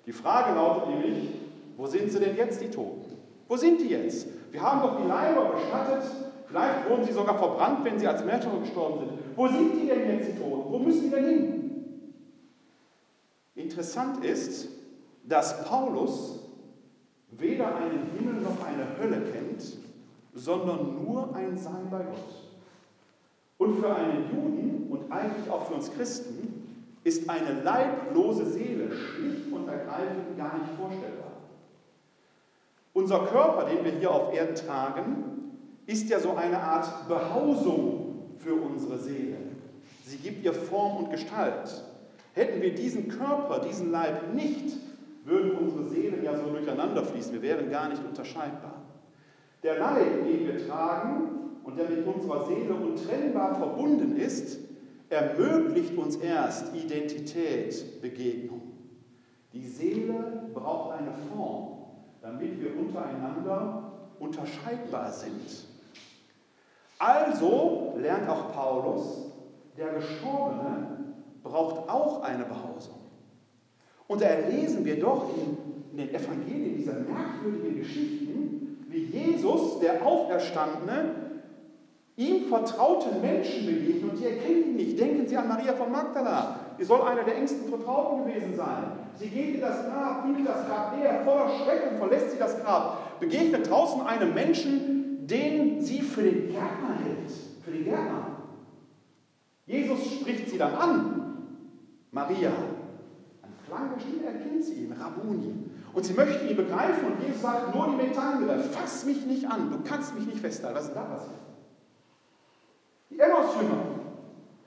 Die 0.07 0.13
Frage 0.13 0.55
lautet 0.55 0.89
nämlich, 0.89 1.29
wo 1.77 1.87
sind 1.87 2.11
sie 2.11 2.21
denn 2.21 2.37
jetzt, 2.37 2.63
die 2.63 2.71
Toten? 2.71 3.05
Wo 3.47 3.57
sind 3.59 3.79
die 3.83 3.89
jetzt? 3.89 4.29
Wir 4.51 4.63
haben 4.63 4.81
doch 4.81 5.03
die 5.03 5.07
Leiber 5.07 5.51
bestattet. 5.51 6.11
Vielleicht 6.47 6.89
wurden 6.89 7.05
sie 7.05 7.13
sogar 7.13 7.37
verbrannt, 7.37 7.85
wenn 7.85 7.99
sie 7.99 8.09
als 8.09 8.25
Märtyrer 8.25 8.61
gestorben 8.61 9.01
sind. 9.01 9.11
Wo 9.37 9.47
sind 9.47 9.75
die 9.75 9.87
denn 9.87 10.09
jetzt, 10.11 10.31
die 10.31 10.39
Toten? 10.39 10.73
Wo 10.73 10.79
müssen 10.79 11.03
die 11.03 11.11
denn 11.11 11.25
hin? 11.27 11.85
Interessant 13.55 14.25
ist, 14.25 14.78
dass 15.25 15.65
Paulus 15.65 16.41
weder 17.31 17.77
einen 17.77 18.11
Himmel 18.17 18.41
noch 18.41 18.65
eine 18.65 18.87
Hölle 18.99 19.31
kennt, 19.33 19.65
sondern 20.35 21.05
nur 21.05 21.35
ein 21.35 21.57
Sein 21.57 21.89
bei 21.91 22.03
Gott. 22.03 22.49
Und 23.59 23.81
für 23.81 23.95
einen 23.95 24.31
Juden 24.31 24.87
und 24.91 25.11
eigentlich 25.13 25.51
auch 25.51 25.67
für 25.67 25.75
uns 25.75 25.93
Christen 25.93 26.59
ist 27.05 27.29
eine 27.29 27.63
leiblose 27.63 28.47
Seele 28.47 28.91
schlicht 28.93 29.53
und 29.53 29.69
ergreifend 29.69 30.37
gar 30.37 30.59
nicht 30.59 30.71
vorstellbar. 30.79 31.33
Unser 32.93 33.27
Körper, 33.27 33.65
den 33.65 33.85
wir 33.85 33.93
hier 33.93 34.11
auf 34.11 34.35
Erden 34.35 34.55
tragen, 34.55 35.53
ist 35.87 36.09
ja 36.09 36.21
so 36.21 36.35
eine 36.35 36.61
Art 36.61 37.09
Behausung 37.09 38.29
für 38.39 38.55
unsere 38.55 38.99
Seele. 38.99 39.37
Sie 40.05 40.19
gibt 40.19 40.45
ihr 40.45 40.53
Form 40.53 41.05
und 41.05 41.11
Gestalt. 41.11 41.85
Hätten 42.35 42.61
wir 42.61 42.75
diesen 42.75 43.09
Körper, 43.09 43.61
diesen 43.61 43.91
Leib 43.91 44.35
nicht, 44.35 44.77
würden 45.29 45.53
unsere 45.53 45.85
Seelen 45.89 46.25
ja 46.25 46.37
so 46.37 46.51
durcheinander 46.51 47.05
fließen. 47.05 47.33
Wir 47.33 47.43
wären 47.43 47.71
gar 47.71 47.89
nicht 47.89 48.03
unterscheidbar. 48.05 48.83
Der 49.63 49.79
Leib, 49.79 50.25
den 50.25 50.47
wir 50.47 50.67
tragen 50.67 51.61
und 51.65 51.79
der 51.79 51.89
mit 51.89 52.07
unserer 52.07 52.47
Seele 52.47 52.75
untrennbar 52.75 53.57
verbunden 53.57 54.17
ist, 54.17 54.59
ermöglicht 55.11 55.97
uns 55.97 56.17
erst 56.17 56.75
Identität, 56.75 58.01
Begegnung. 58.01 58.63
Die 59.53 59.67
Seele 59.67 60.49
braucht 60.55 60.99
eine 60.99 61.13
Form, 61.31 61.79
damit 62.21 62.61
wir 62.61 62.79
untereinander 62.79 63.93
unterscheidbar 64.19 65.11
sind. 65.13 65.67
Also 66.99 67.95
lernt 67.97 68.29
auch 68.29 68.53
Paulus, 68.53 69.33
der 69.77 69.95
Gestorbene 69.95 71.15
braucht 71.43 71.89
auch 71.89 72.23
eine 72.23 72.45
Behausung. 72.45 72.98
Und 74.09 74.23
da 74.23 74.27
erlesen 74.27 74.85
wir 74.85 74.99
doch 74.99 75.31
in, 75.37 75.57
in 75.93 75.99
den 75.99 76.15
Evangelien 76.15 76.77
dieser 76.77 76.95
merkwürdigen 76.95 77.79
Geschichten, 77.79 78.85
wie 78.89 79.05
Jesus, 79.05 79.79
der 79.81 80.05
Auferstandene, 80.05 81.15
ihm 82.17 82.47
vertrauten 82.47 83.21
Menschen 83.21 83.67
begegnen 83.67 84.11
und 84.11 84.19
die 84.19 84.25
erkennen 84.25 84.65
ihn 84.71 84.77
nicht. 84.77 84.99
Denken 84.99 85.29
Sie 85.29 85.37
an 85.37 85.47
Maria 85.47 85.75
von 85.75 85.93
Magdala. 85.93 86.59
Die 86.79 86.85
soll 86.85 87.03
eine 87.03 87.23
der 87.23 87.37
engsten 87.37 87.69
Vertrauten 87.69 88.25
gewesen 88.25 88.57
sein. 88.57 88.93
Sie 89.19 89.29
geht 89.29 89.57
in 89.57 89.61
das 89.61 89.85
Grab, 89.85 90.25
findet 90.25 90.49
das 90.49 90.67
Grab 90.67 90.97
leer, 90.97 91.23
voller 91.25 91.51
Schrecken 91.59 91.99
verlässt 91.99 92.33
sie 92.33 92.39
das 92.39 92.61
Grab, 92.63 93.21
begegnet 93.21 93.69
draußen 93.69 94.01
einem 94.03 94.33
Menschen, 94.33 95.27
den 95.27 95.83
sie 95.83 96.01
für 96.01 96.23
den 96.23 96.49
Gärtner 96.49 96.99
hält, 97.05 97.31
für 97.65 97.71
den 97.71 97.85
Gärtner. 97.85 98.27
Jesus 99.67 100.13
spricht 100.13 100.49
sie 100.51 100.59
dann 100.59 100.75
an. 100.75 101.19
Maria. 102.11 102.51
Der 103.71 104.01
Stimme 104.01 104.27
erkennt 104.27 104.65
sie 104.65 104.75
ihn, 104.75 104.93
Rabuni. 104.93 105.55
Und 105.93 106.05
sie 106.05 106.15
möchte 106.15 106.47
ihn 106.47 106.57
begreifen 106.57 107.13
und 107.13 107.23
Jesus 107.27 107.43
sagt, 107.43 107.75
nur 107.75 107.89
die 107.89 108.07
Metangere, 108.07 108.61
fass 108.61 109.05
mich 109.05 109.25
nicht 109.27 109.51
an, 109.51 109.71
du 109.71 109.89
kannst 109.89 110.15
mich 110.15 110.27
nicht 110.27 110.41
festhalten. 110.41 110.77
Was 110.77 110.85
ist 110.85 110.95
denn 110.95 111.03
da 111.03 111.09
passiert? 111.09 111.39
Die 113.11 113.19
Emmaus-Jünger 113.19 113.79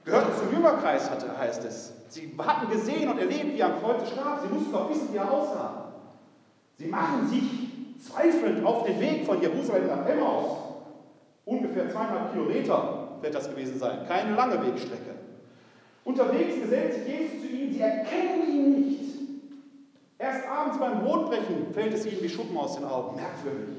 gehörten 0.03 0.31
zum 0.39 0.51
Jüngerkreis, 0.53 1.09
heißt 1.09 1.63
es. 1.65 1.93
Sie 2.09 2.33
hatten 2.37 2.69
gesehen 2.71 3.09
und 3.09 3.19
erlebt, 3.19 3.53
wie 3.53 3.59
er 3.59 3.73
am 3.73 3.81
Kreuz 3.81 4.09
starb. 4.09 4.41
Sie 4.41 4.53
mussten 4.53 4.75
auch 4.75 4.89
wissen, 4.89 5.13
wie 5.13 5.17
er 5.17 5.31
aussah. 5.31 5.93
Sie 6.77 6.87
machen 6.87 7.27
sich 7.29 7.69
zweifelnd 8.05 8.65
auf 8.65 8.85
den 8.85 8.99
Weg 8.99 9.25
von 9.25 9.41
Jerusalem 9.41 9.87
nach 9.87 10.05
Emmaus. 10.05 10.57
Ungefähr 11.45 11.89
zweieinhalb 11.89 12.33
Kilometer 12.33 13.17
wird 13.21 13.35
das 13.35 13.49
gewesen 13.49 13.79
sein. 13.79 13.99
Keine 14.07 14.35
lange 14.35 14.65
Wegstrecke. 14.65 15.15
Unterwegs 16.03 16.59
gesellt 16.61 16.93
sich 16.93 17.07
Jesus 17.07 17.41
zu 17.41 17.47
ihnen. 17.47 17.73
Sie 17.73 17.79
erkennen 17.79 18.49
ihn 18.49 18.81
nicht. 18.81 18.90
Erst 20.21 20.47
abends 20.47 20.77
beim 20.77 21.01
Brotbrechen 21.01 21.73
fällt 21.73 21.95
es 21.95 22.05
ihnen 22.05 22.21
wie 22.21 22.29
Schuppen 22.29 22.55
aus 22.55 22.75
den 22.75 22.85
Augen. 22.85 23.15
Merkwürdig. 23.15 23.75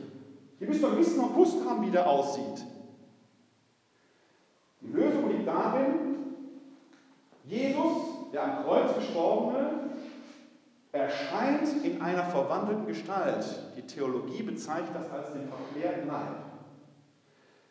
Ihr 0.58 0.66
müsst 0.66 0.82
doch 0.82 0.96
wissen 0.96 1.20
und 1.20 1.34
gewusst 1.34 1.58
haben, 1.64 1.86
wie 1.86 1.90
der 1.90 2.08
aussieht. 2.08 2.66
Die 4.80 4.92
Lösung 4.92 5.30
liegt 5.30 5.46
darin, 5.46 6.16
Jesus, 7.44 8.32
der 8.32 8.42
am 8.42 8.64
Kreuz 8.64 8.92
gestorbene, 8.96 9.70
erscheint 10.90 11.84
in 11.84 12.02
einer 12.02 12.24
verwandelten 12.24 12.86
Gestalt. 12.86 13.44
Die 13.76 13.82
Theologie 13.82 14.42
bezeichnet 14.42 14.96
das 14.96 15.12
als 15.12 15.32
den 15.32 15.46
verklärten 15.46 16.08
Leib. 16.08 16.38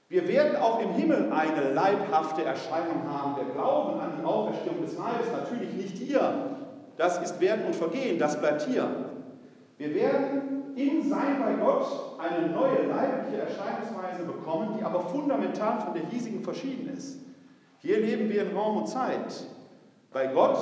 Wir 0.08 0.30
werden 0.30 0.56
auch 0.62 0.80
im 0.80 0.92
Himmel 0.94 1.32
eine 1.34 1.74
leibhafte 1.74 2.46
Erscheinung 2.46 3.04
haben. 3.10 3.36
Wir 3.36 3.54
glauben 3.54 4.00
an 4.00 4.14
die 4.18 4.26
Auferstehung 4.26 4.82
des 4.82 4.98
Leibes, 4.98 5.28
natürlich 5.34 5.74
nicht 5.74 5.98
hier. 5.98 6.61
Das 7.02 7.18
ist 7.18 7.42
Werden 7.42 7.66
und 7.66 7.76
Vergehen, 7.76 8.20
das 8.20 8.40
bleibt 8.40 8.62
hier. 8.68 8.88
Wir 9.80 9.96
werden 9.96 10.76
im 10.76 11.10
Sein 11.10 11.40
bei 11.40 11.54
Gott 11.54 12.20
eine 12.20 12.50
neue 12.50 12.84
leibliche 12.84 13.42
Erscheinungsweise 13.42 14.24
bekommen, 14.24 14.76
die 14.78 14.84
aber 14.84 15.00
fundamental 15.00 15.82
von 15.82 15.96
der 15.96 16.04
hiesigen 16.04 16.44
verschieden 16.44 16.96
ist. 16.96 17.18
Hier 17.80 18.00
leben 18.02 18.30
wir 18.30 18.44
in 18.44 18.56
Raum 18.56 18.78
und 18.84 18.88
Zeit. 18.88 19.48
Bei 20.14 20.28
Gott 20.28 20.60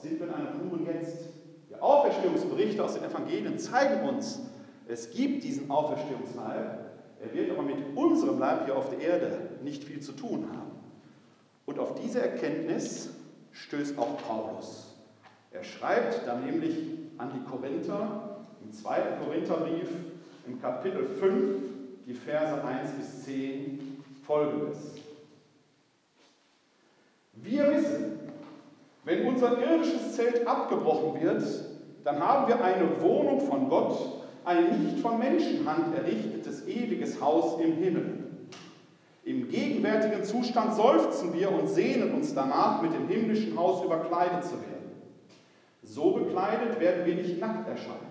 sind 0.00 0.20
wir 0.20 0.28
in 0.28 0.34
einem 0.34 0.60
puren 0.60 0.86
Jetzt. 0.86 1.28
Die 1.68 1.82
Auferstehungsberichte 1.82 2.84
aus 2.84 2.94
den 2.94 3.02
Evangelien 3.02 3.58
zeigen 3.58 4.08
uns, 4.08 4.42
es 4.86 5.10
gibt 5.10 5.42
diesen 5.42 5.72
Auferstehungsleib, 5.72 6.84
er 7.20 7.34
wird 7.34 7.50
aber 7.50 7.62
mit 7.62 7.96
unserem 7.96 8.38
Leib 8.38 8.64
hier 8.66 8.76
auf 8.76 8.90
der 8.90 9.00
Erde 9.00 9.40
nicht 9.64 9.82
viel 9.82 9.98
zu 9.98 10.12
tun 10.12 10.46
haben. 10.52 10.70
Und 11.66 11.80
auf 11.80 11.96
diese 11.96 12.22
Erkenntnis 12.22 13.10
stößt 13.50 13.98
auch 13.98 14.18
Paulus. 14.18 14.89
Er 15.52 15.64
schreibt 15.64 16.26
dann 16.26 16.44
nämlich 16.44 16.76
an 17.18 17.32
die 17.34 17.50
Korinther 17.50 18.46
im 18.62 18.72
zweiten 18.72 19.24
Korintherbrief 19.24 19.88
im 20.46 20.60
Kapitel 20.60 21.04
5, 21.06 21.60
die 22.06 22.14
Verse 22.14 22.64
1 22.64 22.92
bis 22.92 23.24
10 23.24 24.02
folgendes. 24.22 24.94
Wir 27.34 27.68
wissen, 27.70 28.20
wenn 29.04 29.26
unser 29.26 29.58
irdisches 29.60 30.14
Zelt 30.14 30.46
abgebrochen 30.46 31.20
wird, 31.20 31.42
dann 32.04 32.20
haben 32.20 32.48
wir 32.48 32.62
eine 32.62 33.00
Wohnung 33.00 33.40
von 33.40 33.68
Gott, 33.68 33.96
ein 34.44 34.84
nicht 34.84 35.00
von 35.00 35.18
Menschenhand 35.18 35.96
errichtetes 35.96 36.66
ewiges 36.66 37.20
Haus 37.20 37.60
im 37.60 37.74
Himmel. 37.74 38.24
Im 39.24 39.48
gegenwärtigen 39.48 40.24
Zustand 40.24 40.74
seufzen 40.74 41.32
wir 41.34 41.50
und 41.52 41.68
sehnen 41.68 42.14
uns 42.14 42.34
danach, 42.34 42.82
mit 42.82 42.92
dem 42.94 43.08
himmlischen 43.08 43.56
Haus 43.56 43.84
überkleidet 43.84 44.44
zu 44.44 44.52
werden. 44.52 44.89
So 45.82 46.12
bekleidet 46.12 46.78
werden 46.80 47.06
wir 47.06 47.14
nicht 47.16 47.40
nackt 47.40 47.68
erscheinen 47.68 48.10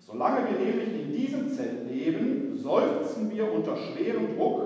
Solange 0.00 0.48
wir 0.50 0.58
nämlich 0.58 1.00
in 1.00 1.12
diesem 1.12 1.48
Zelt 1.48 1.88
leben, 1.88 2.56
seufzen 2.56 3.30
wir 3.30 3.52
unter 3.52 3.76
schwerem 3.76 4.36
Druck, 4.36 4.62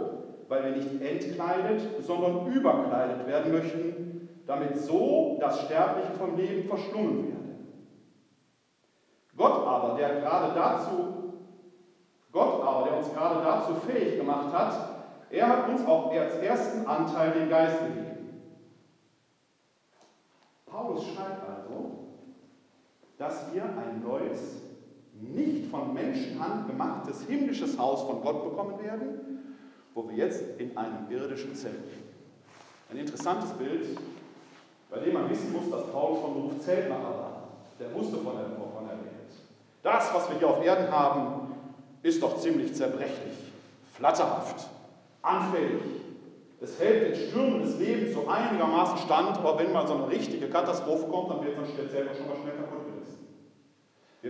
weil 0.49 0.65
wir 0.65 0.71
nicht 0.73 1.01
entkleidet, 1.03 2.03
sondern 2.05 2.53
überkleidet 2.53 3.27
werden 3.27 3.53
möchten, 3.53 4.29
damit 4.47 4.77
so 4.79 5.37
das 5.41 5.63
Sterbliche 5.63 6.13
vom 6.19 6.37
Leben 6.37 6.67
verschlungen 6.69 7.29
werde. 7.29 7.37
Gott 9.37 9.67
aber, 9.67 9.97
der 9.97 10.21
gerade 10.21 10.55
dazu, 10.55 11.15
Gott 12.33 12.63
aber, 12.63 12.89
der 12.89 12.99
uns 12.99 13.13
gerade 13.13 13.45
dazu 13.45 13.75
fähig 13.75 14.17
gemacht 14.17 14.53
hat, 14.53 14.97
er 15.31 15.49
hat 15.49 15.69
uns 15.69 15.85
auch 15.87 16.11
als 16.13 16.35
ersten 16.37 16.87
Anteil 16.87 17.33
den 17.33 17.49
Geist 17.49 17.79
gegeben. 17.81 18.41
Paulus 20.65 21.05
schreibt 21.07 21.43
also, 21.43 21.56
dass 23.19 23.53
wir 23.53 23.65
ein 23.65 24.03
neues, 24.03 24.41
nicht 25.21 25.71
von 25.71 25.95
Menschenhand 25.95 26.67
gemachtes 26.69 27.23
himmlisches 27.23 27.79
Haus 27.79 28.03
von 28.03 28.21
Gott 28.21 28.45
bekommen 28.45 28.79
werden, 28.83 29.55
wo 29.95 30.09
wir 30.09 30.17
jetzt 30.17 30.43
in 30.59 30.77
einem 30.77 31.11
irdischen 31.11 31.55
Zelt 31.55 31.75
leben. 31.75 32.09
Ein 32.91 32.99
interessantes 32.99 33.51
Bild, 33.53 33.99
bei 34.91 34.99
dem 34.99 35.15
man 35.15 35.31
wissen 35.31 35.53
muss, 35.53 35.71
dass 35.71 35.91
Paulus 35.91 36.21
von 36.21 36.35
Beruf 36.35 36.61
Zeltmacher 36.61 37.03
war. 37.03 37.43
Der 37.81 37.93
wusste 37.95 38.17
von 38.17 38.37
der, 38.37 38.45
von 38.57 38.85
der 38.87 38.99
Welt. 38.99 39.33
Das, 39.83 40.13
was 40.15 40.29
wir 40.31 40.39
hier 40.39 40.49
auf 40.49 40.65
Erden 40.65 40.91
haben, 40.91 41.55
ist 42.03 42.23
doch 42.23 42.39
ziemlich 42.39 42.75
zerbrechlich, 42.75 43.53
flatterhaft, 43.95 44.69
anfällig. 45.23 45.83
Es 46.61 46.79
hält 46.79 47.17
den 47.17 47.29
Stürmen 47.29 47.63
des 47.63 47.79
Lebens 47.79 48.15
so 48.15 48.27
einigermaßen 48.29 48.99
stand, 48.99 49.39
aber 49.39 49.59
wenn 49.59 49.73
mal 49.73 49.87
so 49.87 49.95
eine 49.95 50.09
richtige 50.09 50.49
Katastrophe 50.49 51.07
kommt, 51.07 51.31
dann 51.31 51.45
wird 51.45 51.57
man 51.57 51.67
selber 51.67 52.15
schon 52.15 52.29
mal 52.29 52.37
schnell 52.37 52.55
kaputt 52.57 52.76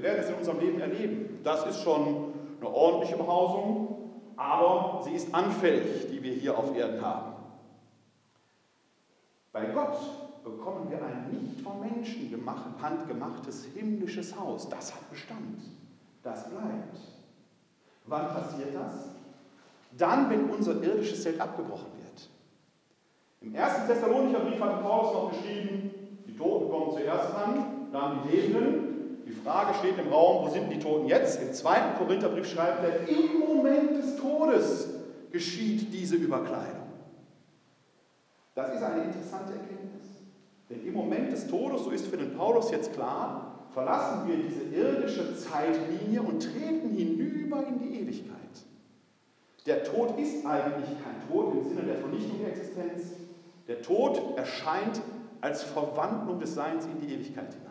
werden 0.06 0.20
es 0.22 0.30
in 0.30 0.36
unserem 0.36 0.60
Leben 0.60 0.80
erleben. 0.80 1.40
Das 1.42 1.66
ist 1.66 1.82
schon 1.82 2.32
eine 2.60 2.70
ordentliche 2.70 3.16
Behausung, 3.16 4.10
aber 4.36 5.02
sie 5.04 5.12
ist 5.12 5.34
anfällig, 5.34 6.10
die 6.10 6.22
wir 6.22 6.32
hier 6.32 6.56
auf 6.56 6.76
Erden 6.76 7.04
haben. 7.04 7.32
Bei 9.52 9.64
Gott 9.66 9.98
bekommen 10.44 10.90
wir 10.90 10.98
ein 11.02 11.30
nicht 11.30 11.60
von 11.60 11.80
Menschen 11.80 12.30
handgemachtes 12.80 13.66
himmlisches 13.74 14.38
Haus. 14.38 14.68
Das 14.68 14.94
hat 14.94 15.10
Bestand. 15.10 15.62
Das 16.22 16.48
bleibt. 16.48 16.98
Wann 18.06 18.28
passiert 18.28 18.74
das? 18.74 19.08
Dann, 19.98 20.30
wenn 20.30 20.50
unser 20.50 20.80
irdisches 20.82 21.22
Zelt 21.22 21.40
abgebrochen 21.40 21.86
wird. 21.98 22.28
Im 23.40 23.54
ersten 23.54 23.88
Thessalonicher 23.88 24.40
Brief 24.40 24.60
hat 24.60 24.82
Paulus 24.82 25.12
noch 25.14 25.30
geschrieben, 25.30 25.90
die 26.26 26.36
Toten 26.36 26.70
kommen 26.70 26.92
zuerst 26.92 27.32
dran, 27.32 27.88
dann 27.92 28.20
die 28.28 28.36
Lebenden. 28.36 28.85
Die 29.26 29.32
Frage 29.32 29.74
steht 29.74 29.98
im 29.98 30.12
Raum, 30.12 30.46
wo 30.46 30.50
sind 30.52 30.70
die 30.70 30.78
Toten 30.78 31.08
jetzt? 31.08 31.42
Im 31.42 31.52
zweiten 31.52 31.98
Korintherbrief 31.98 32.48
schreibt 32.48 32.84
er, 32.84 33.08
im 33.08 33.40
Moment 33.40 33.96
des 33.96 34.16
Todes 34.16 34.88
geschieht 35.32 35.92
diese 35.92 36.14
Überkleidung. 36.14 36.86
Das 38.54 38.72
ist 38.72 38.82
eine 38.84 39.02
interessante 39.02 39.52
Erkenntnis. 39.52 40.06
Denn 40.70 40.86
im 40.86 40.94
Moment 40.94 41.32
des 41.32 41.48
Todes, 41.48 41.82
so 41.82 41.90
ist 41.90 42.06
für 42.06 42.16
den 42.16 42.36
Paulus 42.36 42.70
jetzt 42.70 42.92
klar, 42.92 43.66
verlassen 43.72 44.28
wir 44.28 44.36
diese 44.36 44.62
irdische 44.62 45.36
Zeitlinie 45.36 46.22
und 46.22 46.40
treten 46.40 46.90
hinüber 46.90 47.64
in 47.66 47.80
die 47.80 48.00
Ewigkeit. 48.00 48.36
Der 49.66 49.82
Tod 49.82 50.18
ist 50.20 50.46
eigentlich 50.46 50.88
kein 51.02 51.28
Tod 51.28 51.52
im 51.52 51.64
Sinne 51.64 51.82
der 51.82 51.96
Vernichtung 51.96 52.38
der 52.38 52.50
Existenz. 52.50 53.10
Der 53.66 53.82
Tod 53.82 54.38
erscheint 54.38 55.00
als 55.40 55.64
Verwandlung 55.64 56.38
des 56.38 56.54
Seins 56.54 56.86
in 56.86 57.00
die 57.00 57.12
Ewigkeit 57.12 57.52
hinein. 57.52 57.65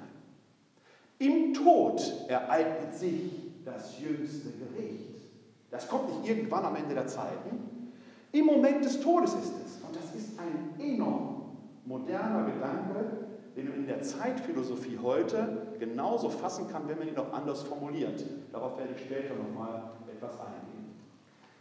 Im 1.19 1.53
Tod 1.53 2.01
ereignet 2.27 2.93
sich 2.95 3.31
das 3.63 3.99
jüngste 3.99 4.49
Gericht. 4.51 5.15
Das 5.71 5.87
kommt 5.87 6.09
nicht 6.09 6.29
irgendwann 6.29 6.65
am 6.65 6.75
Ende 6.75 6.93
der 6.93 7.07
Zeiten. 7.07 7.91
Im 8.31 8.45
Moment 8.45 8.83
des 8.83 8.99
Todes 8.99 9.33
ist 9.33 9.53
es. 9.65 9.81
Und 9.85 9.95
das 9.95 10.13
ist 10.15 10.37
ein 10.39 10.79
enorm 10.79 11.57
moderner 11.85 12.45
Gedanke, 12.51 13.05
den 13.55 13.69
man 13.69 13.77
in 13.77 13.87
der 13.87 14.01
Zeitphilosophie 14.01 14.99
heute 15.01 15.67
genauso 15.79 16.29
fassen 16.29 16.67
kann, 16.69 16.87
wenn 16.87 16.97
man 16.99 17.07
ihn 17.07 17.17
auch 17.17 17.31
anders 17.31 17.63
formuliert. 17.63 18.25
Darauf 18.51 18.77
werde 18.77 18.93
ich 18.95 19.01
später 19.03 19.33
nochmal 19.35 19.83
etwas 20.13 20.33
eingehen. 20.39 20.75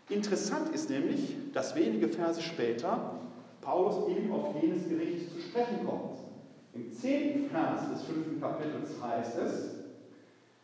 Interessant 0.09 0.75
ist 0.75 0.91
nämlich, 0.91 1.37
dass 1.53 1.75
wenige 1.77 2.09
Verse 2.09 2.43
später 2.43 3.21
Paulus 3.61 4.09
eben 4.09 4.33
auf 4.33 4.55
jenes 4.61 4.89
Gericht 4.89 5.31
zu 5.33 5.41
sprechen 5.41 5.87
kommt. 5.87 6.19
Im 6.75 6.93
zehnten 6.93 7.51
Vers 7.51 7.89
des 7.93 8.03
fünften 8.03 8.41
Kapitels 8.41 8.91
heißt 9.01 9.39
es, 9.39 9.75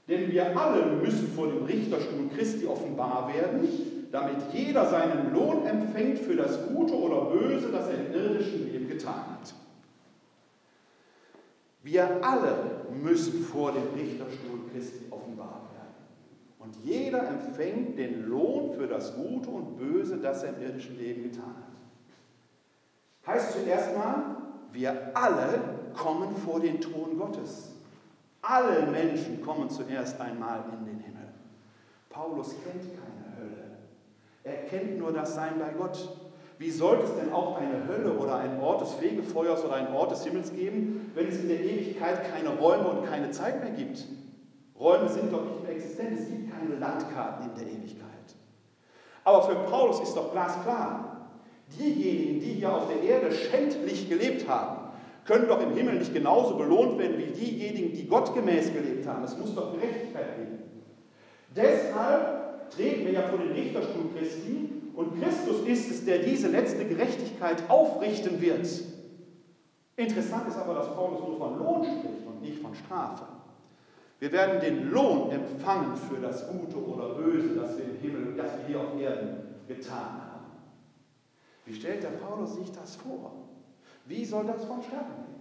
denn 0.09 0.33
wir 0.33 0.59
alle 0.59 0.97
müssen 0.97 1.29
vor 1.29 1.47
dem 1.47 1.65
Richterstuhl 1.65 2.29
Christi 2.35 2.67
offenbar 2.67 3.33
werden, 3.33 3.69
damit 4.11 4.39
jeder 4.53 4.87
seinen 4.87 5.33
Lohn 5.33 5.65
empfängt 5.67 6.19
für 6.19 6.35
das 6.35 6.67
Gute 6.69 6.95
oder 6.95 7.27
Böse, 7.27 7.71
das 7.71 7.87
er 7.89 8.07
im 8.07 8.13
irdischen 8.13 8.73
Leben 8.73 8.89
getan 8.89 9.15
hat. 9.15 9.55
Wir 11.85 12.25
alle 12.25 12.87
müssen 13.01 13.45
vor 13.45 13.73
dem 13.73 13.95
Richterstuhl 13.95 14.61
Christi 14.73 15.05
offenbar 15.11 15.71
werden. 15.73 15.95
Und 16.59 16.75
jeder 16.85 17.29
empfängt 17.29 17.97
den 17.97 18.27
Lohn 18.27 18.75
für 18.75 18.89
das 18.89 19.15
Gute 19.15 19.49
und 19.49 19.79
Böse, 19.79 20.19
das 20.19 20.43
er 20.43 20.57
im 20.57 20.63
irdischen 20.63 20.99
Leben 20.99 21.23
getan 21.23 21.55
hat. 21.57 21.71
Heißt 23.33 23.53
zuerst 23.53 23.97
mal, 23.97 24.37
wir 24.73 25.17
alle 25.17 25.80
kommen 25.95 26.35
vor 26.37 26.61
den 26.61 26.81
Thron 26.81 27.19
Gottes. 27.19 27.73
Alle 28.43 28.87
Menschen 28.87 29.43
kommen 29.43 29.69
zuerst 29.69 30.21
einmal 30.21 30.65
in 30.73 30.87
den 30.87 30.99
Himmel. 30.99 31.29
Paulus 32.09 32.55
kennt 32.65 32.83
keine 32.83 33.37
Hölle. 33.39 33.71
Er 34.45 34.65
kennt 34.69 34.99
nur 34.99 35.13
das 35.13 35.35
Sein 35.35 35.59
bei 35.59 35.71
Gott. 35.77 36.17
Wie 36.59 36.71
sollte 36.71 37.05
es 37.05 37.15
denn 37.15 37.33
auch 37.33 37.57
eine 37.57 37.87
Hölle 37.87 38.13
oder 38.19 38.37
einen 38.37 38.61
Ort 38.61 38.83
des 38.83 38.93
Fegefeuers 38.95 39.65
oder 39.65 39.75
einen 39.75 39.95
Ort 39.95 40.11
des 40.11 40.25
Himmels 40.25 40.53
geben, 40.53 41.11
wenn 41.15 41.29
es 41.29 41.39
in 41.39 41.49
der 41.49 41.61
Ewigkeit 41.61 42.31
keine 42.33 42.51
Räume 42.51 42.89
und 42.89 43.07
keine 43.07 43.31
Zeit 43.31 43.63
mehr 43.63 43.73
gibt? 43.73 44.07
Räume 44.79 45.09
sind 45.09 45.33
doch 45.33 45.45
nicht 45.45 45.63
mehr 45.63 45.73
existent, 45.73 46.19
es 46.19 46.29
gibt 46.29 46.51
keine 46.51 46.77
Landkarten 46.77 47.51
in 47.51 47.55
der 47.55 47.67
Ewigkeit. 47.67 48.09
Aber 49.25 49.43
für 49.43 49.55
Paulus 49.71 50.01
ist 50.01 50.17
doch 50.17 50.33
glasklar, 50.33 51.29
diejenigen, 51.79 52.41
die 52.41 52.53
hier 52.55 52.75
auf 52.75 52.89
der 52.89 53.03
Erde 53.03 53.33
schändlich 53.33 54.09
gelebt 54.09 54.49
haben, 54.49 54.80
können 55.31 55.47
doch 55.47 55.63
im 55.63 55.77
Himmel 55.77 55.95
nicht 55.95 56.13
genauso 56.13 56.57
belohnt 56.57 56.99
werden 56.99 57.17
wie 57.19 57.33
diejenigen, 57.33 57.95
die 57.95 58.09
gottgemäß 58.09 58.73
gelebt 58.73 59.07
haben. 59.07 59.23
Es 59.23 59.39
muss 59.39 59.55
doch 59.55 59.73
Gerechtigkeit 59.73 60.37
geben. 60.37 60.59
Deshalb 61.55 62.71
treten 62.71 63.07
wir 63.07 63.13
ja 63.13 63.23
vor 63.23 63.39
den 63.39 63.53
Richterstuhl 63.53 64.11
Christi 64.17 64.69
und 64.97 65.23
Christus 65.23 65.61
ist 65.69 65.89
es, 65.89 66.05
der 66.05 66.19
diese 66.19 66.49
letzte 66.49 66.85
Gerechtigkeit 66.85 67.63
aufrichten 67.71 68.41
wird. 68.41 68.69
Interessant 69.97 70.49
ist 70.49 70.57
aber, 70.57 70.75
dass 70.75 70.93
Paulus 70.97 71.21
nur 71.21 71.39
von 71.39 71.59
Lohn 71.59 71.85
spricht 71.85 72.27
und 72.27 72.43
nicht 72.43 72.61
von 72.61 72.75
Strafe. 72.75 73.27
Wir 74.19 74.33
werden 74.33 74.61
den 74.61 74.91
Lohn 74.91 75.31
empfangen 75.31 75.95
für 75.97 76.21
das 76.21 76.49
Gute 76.49 76.77
oder 76.77 77.15
Böse, 77.15 77.55
das 77.55 77.79
wir 77.79 77.85
im 77.85 77.99
Himmel, 78.01 78.35
das 78.37 78.51
wir 78.59 78.67
hier 78.67 78.81
auf 78.81 79.01
Erden 79.01 79.37
getan 79.69 79.97
haben. 79.97 80.47
Wie 81.67 81.75
stellt 81.75 82.03
der 82.03 82.09
Paulus 82.09 82.57
sich 82.57 82.73
das 82.73 82.97
vor? 82.97 83.50
Wie 84.07 84.25
soll 84.25 84.47
das 84.47 84.65
vonstatten 84.65 85.25
gehen? 85.25 85.41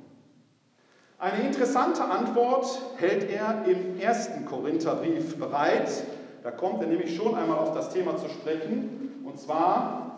Eine 1.18 1.46
interessante 1.46 2.04
Antwort 2.06 2.82
hält 2.98 3.30
er 3.30 3.66
im 3.66 4.00
ersten 4.00 4.46
Korintherbrief 4.46 5.38
bereit. 5.38 5.92
Da 6.44 6.52
kommt 6.52 6.82
er 6.82 6.88
nämlich 6.88 7.16
schon 7.16 7.36
einmal 7.36 7.58
auf 7.58 7.74
das 7.74 7.90
Thema 7.90 8.16
zu 8.16 8.30
sprechen, 8.30 9.22
und 9.26 9.38
zwar 9.38 10.10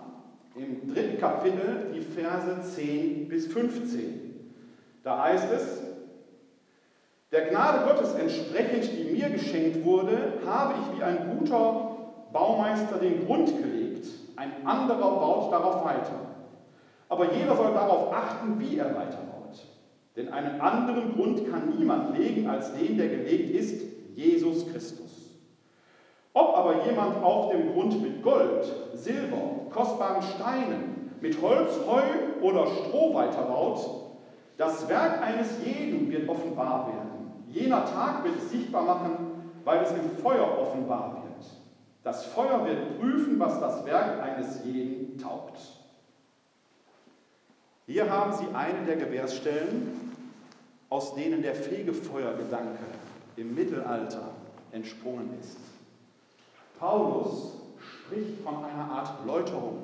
im 0.56 0.88
dritten 0.88 1.20
Kapitel 1.20 1.92
die 1.96 2.02
Verse 2.02 2.62
10 2.76 3.28
bis 3.30 3.48
15. 3.48 4.46
Da 5.04 5.24
heißt 5.24 5.48
es, 5.52 5.82
der 7.32 7.48
Gnade 7.48 7.86
Gottes 7.88 8.14
entsprechend, 8.14 8.92
die 8.92 9.12
mir 9.12 9.30
geschenkt 9.30 9.84
wurde, 9.84 10.34
habe 10.46 10.74
ich 10.74 10.98
wie 10.98 11.04
ein 11.04 11.38
guter 11.40 11.96
Baumeister 12.32 12.98
den 12.98 13.26
Grund 13.26 13.48
gelegt, 13.58 14.06
ein 14.36 14.68
anderer 14.68 15.20
baut 15.20 15.52
darauf 15.52 15.84
weiter. 15.86 16.31
Aber 17.12 17.34
jeder 17.34 17.58
soll 17.58 17.74
darauf 17.74 18.14
achten, 18.14 18.58
wie 18.58 18.78
er 18.78 18.96
weiterbaut. 18.96 19.68
Denn 20.16 20.30
einen 20.30 20.62
anderen 20.62 21.14
Grund 21.14 21.46
kann 21.52 21.76
niemand 21.78 22.18
legen 22.18 22.48
als 22.48 22.72
den, 22.72 22.98
der 22.98 23.10
gelegt 23.10 23.50
ist, 23.50 23.86
Jesus 24.16 24.66
Christus. 24.72 25.36
Ob 26.32 26.56
aber 26.56 26.86
jemand 26.86 27.22
auf 27.22 27.50
dem 27.50 27.74
Grund 27.74 28.02
mit 28.02 28.24
Gold, 28.24 28.64
Silber, 28.94 29.42
kostbaren 29.72 30.22
Steinen, 30.22 31.12
mit 31.20 31.42
Holz, 31.42 31.82
Heu 31.86 32.02
oder 32.40 32.66
Stroh 32.68 33.14
weiterbaut, 33.14 33.86
das 34.56 34.88
Werk 34.88 35.22
eines 35.22 35.62
jeden 35.66 36.10
wird 36.10 36.30
offenbar 36.30 36.88
werden. 36.88 37.44
Jener 37.50 37.84
Tag 37.84 38.24
wird 38.24 38.38
es 38.38 38.52
sichtbar 38.52 38.84
machen, 38.84 39.32
weil 39.66 39.84
es 39.84 39.92
im 39.92 40.10
Feuer 40.24 40.58
offenbar 40.58 41.24
wird. 41.26 41.46
Das 42.04 42.24
Feuer 42.24 42.66
wird 42.66 42.98
prüfen, 42.98 43.38
was 43.38 43.60
das 43.60 43.86
Werk 43.86 44.22
eines 44.24 44.64
jeden 44.64 45.18
taugt. 45.18 45.81
Hier 47.88 48.10
haben 48.10 48.34
Sie 48.34 48.54
eine 48.54 48.86
der 48.86 48.96
Gewährsstellen, 48.96 50.12
aus 50.90 51.16
denen 51.16 51.42
der 51.42 51.56
Fegefeuergedanke 51.56 52.84
im 53.38 53.56
Mittelalter 53.56 54.30
entsprungen 54.72 55.30
ist. 55.40 55.58
Paulus 56.80 57.54
spricht 57.80 58.42
von 58.44 58.64
einer 58.64 58.92
Art 58.92 59.26
Läuterung. 59.26 59.84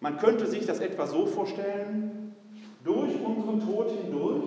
Man 0.00 0.18
könnte 0.18 0.46
sich 0.46 0.66
das 0.66 0.78
etwa 0.80 1.06
so 1.06 1.26
vorstellen, 1.26 2.34
durch 2.84 3.20
unseren 3.20 3.60
Tod 3.60 3.90
hindurch 3.90 4.44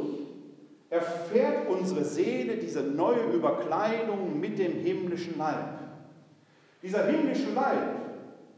erfährt 0.90 1.70
unsere 1.70 2.04
Seele 2.04 2.58
diese 2.58 2.82
neue 2.82 3.24
Überkleidung 3.34 4.40
mit 4.40 4.60
dem 4.60 4.74
himmlischen 4.74 5.38
Leib. 5.38 5.80
Dieser 6.82 7.06
himmlische 7.06 7.52
Leib 7.54 7.96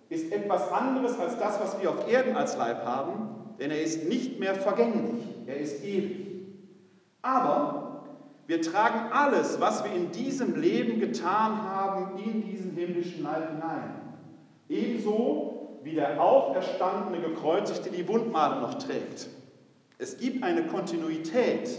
ist 0.10 0.32
etwas 0.32 0.72
anderes 0.72 1.18
als 1.20 1.38
das, 1.38 1.60
was 1.60 1.82
wir 1.82 1.90
auf 1.90 2.10
Erden 2.10 2.36
als 2.36 2.58
Leib 2.58 2.86
haben, 2.86 3.33
denn 3.60 3.72
er 3.72 3.82
ist 3.82 4.08
nicht 4.08 4.40
mehr 4.40 4.56
vergänglich, 4.56 5.24
er 5.46 5.58
ist 5.58 5.84
ewig. 5.84 6.28
Aber 7.22 8.04
wir 8.48 8.62
tragen 8.62 9.12
alles, 9.12 9.60
was 9.62 9.84
wir 9.84 9.94
in 9.94 10.12
diesem 10.12 10.60
Leben 10.60 11.00
getan 11.00 11.64
haben, 11.64 12.18
in 12.18 12.44
diesen 12.44 12.72
himmlischen 12.76 13.24
Leib 13.24 13.50
hinein. 13.52 13.94
Ebenso 14.68 15.80
wie 15.84 15.94
der 15.94 16.22
auferstandene 16.22 17.20
Gekreuzigte 17.22 17.90
die 17.90 18.08
Wundmale 18.08 18.62
noch 18.62 18.76
trägt. 18.76 19.30
Es 19.98 20.18
gibt 20.18 20.44
eine 20.44 20.68
Kontinuität 20.68 21.70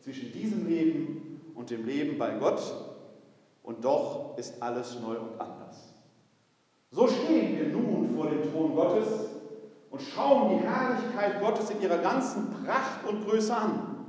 zwischen 0.00 0.32
diesem 0.32 0.66
Leben 0.66 1.40
und 1.54 1.70
dem 1.70 1.86
Leben 1.86 2.18
bei 2.18 2.30
Gott 2.38 2.60
und 3.62 3.84
doch 3.84 4.36
ist 4.36 4.62
alles 4.62 4.98
neu 5.00 5.16
und 5.16 5.40
anders. 5.40 5.94
So 6.90 7.08
stehen 7.08 7.58
wir 7.58 7.68
nun 7.68 8.14
vor 8.14 8.26
dem 8.26 8.42
Thron 8.52 8.74
Gottes 8.74 9.33
und 9.94 10.02
schauen 10.02 10.58
die 10.58 10.66
Herrlichkeit 10.66 11.40
Gottes 11.40 11.70
in 11.70 11.80
ihrer 11.80 11.98
ganzen 11.98 12.50
Pracht 12.64 13.06
und 13.08 13.24
Größe 13.24 13.56
an. 13.56 14.06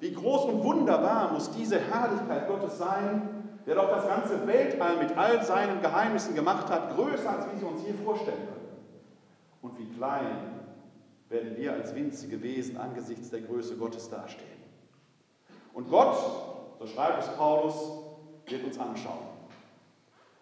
Wie 0.00 0.10
groß 0.10 0.46
und 0.46 0.64
wunderbar 0.64 1.32
muss 1.34 1.50
diese 1.50 1.78
Herrlichkeit 1.78 2.48
Gottes 2.48 2.78
sein, 2.78 3.28
der 3.66 3.74
doch 3.74 3.90
das 3.90 4.06
ganze 4.06 4.46
Weltall 4.46 4.96
mit 4.96 5.14
all 5.18 5.44
seinen 5.44 5.82
Geheimnissen 5.82 6.34
gemacht 6.34 6.70
hat, 6.70 6.96
größer 6.96 7.28
als 7.28 7.44
wir 7.44 7.58
sie 7.58 7.64
uns 7.66 7.82
je 7.82 7.92
vorstellen 7.92 8.38
können. 8.38 8.68
Und 9.60 9.78
wie 9.78 9.94
klein 9.98 10.62
werden 11.28 11.58
wir 11.58 11.74
als 11.74 11.94
winzige 11.94 12.42
Wesen 12.42 12.78
angesichts 12.78 13.28
der 13.28 13.42
Größe 13.42 13.76
Gottes 13.76 14.08
dastehen. 14.08 14.48
Und 15.74 15.90
Gott, 15.90 16.16
so 16.78 16.86
schreibt 16.86 17.22
es 17.22 17.28
Paulus, 17.36 17.74
wird 18.46 18.64
uns 18.64 18.78
anschauen. 18.78 19.28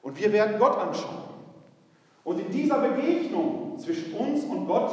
Und 0.03 0.17
wir 0.17 0.33
werden 0.33 0.61
Gott 0.61 0.79
anschauen. 0.79 1.36
Und 2.27 2.41
in 2.41 2.51
dieser 2.51 2.79
Begegnung 2.81 3.79
zwischen 3.79 4.13
uns 4.15 4.43
und 4.43 4.67
Gott 4.67 4.91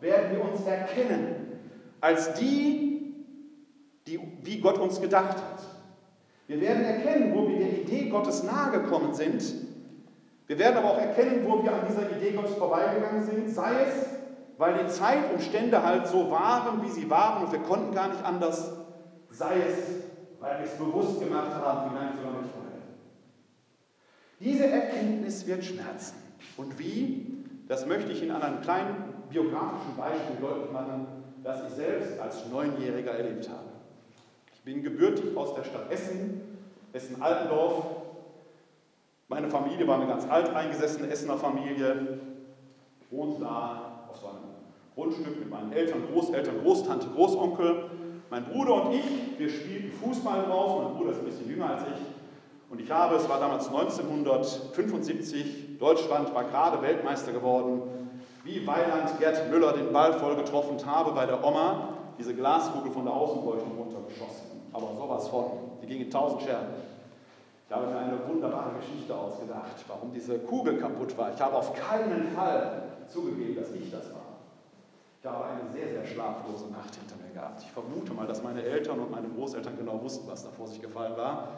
werden 0.00 0.38
wir 0.38 0.50
uns 0.50 0.64
erkennen 0.64 1.60
als 2.00 2.32
die, 2.32 3.14
die, 4.06 4.18
wie 4.42 4.58
Gott 4.58 4.78
uns 4.78 4.98
gedacht 4.98 5.36
hat. 5.36 5.62
Wir 6.46 6.62
werden 6.62 6.82
erkennen, 6.82 7.34
wo 7.34 7.46
wir 7.46 7.58
der 7.58 7.82
Idee 7.82 8.08
Gottes 8.08 8.42
nahe 8.42 8.70
gekommen 8.70 9.12
sind. 9.12 9.44
Wir 10.46 10.58
werden 10.58 10.78
aber 10.78 10.92
auch 10.92 10.98
erkennen, 10.98 11.44
wo 11.46 11.62
wir 11.62 11.74
an 11.74 11.82
dieser 11.86 12.10
Idee 12.10 12.32
Gottes 12.32 12.54
vorbeigegangen 12.54 13.22
sind, 13.22 13.50
sei 13.50 13.72
es, 13.86 14.06
weil 14.56 14.82
die 14.82 14.90
Zeitumstände 14.90 15.82
halt 15.82 16.06
so 16.06 16.30
waren, 16.30 16.82
wie 16.84 16.90
sie 16.90 17.10
waren 17.10 17.44
und 17.44 17.52
wir 17.52 17.60
konnten 17.60 17.94
gar 17.94 18.08
nicht 18.08 18.24
anders, 18.24 18.72
sei 19.28 19.56
es, 19.68 20.40
weil 20.40 20.58
wir 20.60 20.64
es 20.64 20.72
bewusst 20.78 21.20
gemacht 21.20 21.52
haben, 21.52 21.90
vielleicht 21.90 22.16
sogar 22.16 22.32
mit 22.32 22.50
Freude. 22.50 22.82
Diese 24.40 24.66
Erkenntnis 24.68 25.46
wird 25.46 25.62
schmerzen. 25.66 26.31
Und 26.56 26.78
wie? 26.78 27.26
Das 27.68 27.86
möchte 27.86 28.12
ich 28.12 28.22
in 28.22 28.30
einem 28.30 28.60
kleinen 28.60 29.14
biografischen 29.30 29.96
Beispiel 29.96 30.36
deutlich 30.40 30.70
machen, 30.72 31.06
das 31.42 31.62
ich 31.68 31.74
selbst 31.74 32.20
als 32.20 32.48
Neunjähriger 32.50 33.12
erlebt 33.12 33.48
habe. 33.48 33.70
Ich 34.54 34.60
bin 34.62 34.82
gebürtig 34.82 35.36
aus 35.36 35.54
der 35.54 35.64
Stadt 35.64 35.90
Essen, 35.90 36.40
Essen-Altendorf. 36.92 37.86
Meine 39.28 39.48
Familie 39.48 39.86
war 39.88 39.96
eine 39.96 40.06
ganz 40.06 40.28
alteingesessene 40.28 41.08
Essener 41.08 41.38
Familie. 41.38 42.18
Ich 43.00 43.10
wohnte 43.10 43.40
da 43.40 44.04
auf 44.10 44.18
so 44.18 44.26
einem 44.28 44.38
Grundstück 44.94 45.38
mit 45.38 45.50
meinen 45.50 45.72
Eltern, 45.72 46.02
Großeltern, 46.12 46.60
Großtante, 46.62 47.08
Großonkel. 47.08 47.90
Mein 48.30 48.44
Bruder 48.44 48.86
und 48.86 48.94
ich, 48.94 49.38
wir 49.38 49.48
spielten 49.48 49.90
Fußball 49.92 50.44
draußen. 50.44 50.84
Mein 50.84 50.94
Bruder 50.94 51.12
ist 51.12 51.18
ein 51.18 51.24
bisschen 51.24 51.48
jünger 51.48 51.70
als 51.70 51.82
ich. 51.82 52.02
Und 52.70 52.80
ich 52.80 52.90
habe, 52.90 53.16
es 53.16 53.28
war 53.28 53.40
damals 53.40 53.68
1975, 53.68 55.71
Deutschland 55.82 56.32
war 56.32 56.44
gerade 56.44 56.80
Weltmeister 56.80 57.32
geworden, 57.32 57.82
wie 58.44 58.64
Weiland 58.64 59.18
Gerd 59.18 59.50
Müller 59.50 59.72
den 59.72 59.92
Ball 59.92 60.12
voll 60.12 60.36
getroffen 60.36 60.78
habe 60.86 61.10
bei 61.10 61.26
der 61.26 61.44
Oma, 61.44 61.88
diese 62.18 62.34
Glaskugel 62.36 62.92
von 62.92 63.04
der 63.04 63.12
Außenbeleuchtung 63.12 63.76
runtergeschossen. 63.76 64.62
Aber 64.72 64.94
sowas 64.96 65.26
von. 65.26 65.44
Die 65.82 65.86
ging 65.88 66.02
in 66.02 66.10
tausend 66.10 66.42
Scherben. 66.42 66.68
Ich 67.66 67.74
habe 67.74 67.86
mir 67.86 67.98
eine 67.98 68.18
wunderbare 68.28 68.70
Geschichte 68.78 69.12
ausgedacht, 69.12 69.74
warum 69.88 70.12
diese 70.12 70.38
Kugel 70.38 70.78
kaputt 70.78 71.18
war. 71.18 71.32
Ich 71.34 71.40
habe 71.40 71.56
auf 71.56 71.74
keinen 71.74 72.28
Fall 72.28 72.82
zugegeben, 73.08 73.56
dass 73.56 73.72
ich 73.72 73.90
das 73.90 74.12
war. 74.12 74.38
Ich 75.20 75.26
habe 75.26 75.44
eine 75.44 75.68
sehr, 75.72 75.88
sehr 75.88 76.04
schlaflose 76.04 76.70
Nacht 76.70 76.94
hinter 76.94 77.16
mir 77.26 77.34
gehabt. 77.34 77.60
Ich 77.60 77.72
vermute 77.72 78.12
mal, 78.12 78.28
dass 78.28 78.40
meine 78.40 78.62
Eltern 78.62 79.00
und 79.00 79.10
meine 79.10 79.28
Großeltern 79.28 79.76
genau 79.76 80.00
wussten, 80.00 80.28
was 80.30 80.44
da 80.44 80.50
vor 80.50 80.68
sich 80.68 80.80
gefallen 80.80 81.16
war 81.16 81.48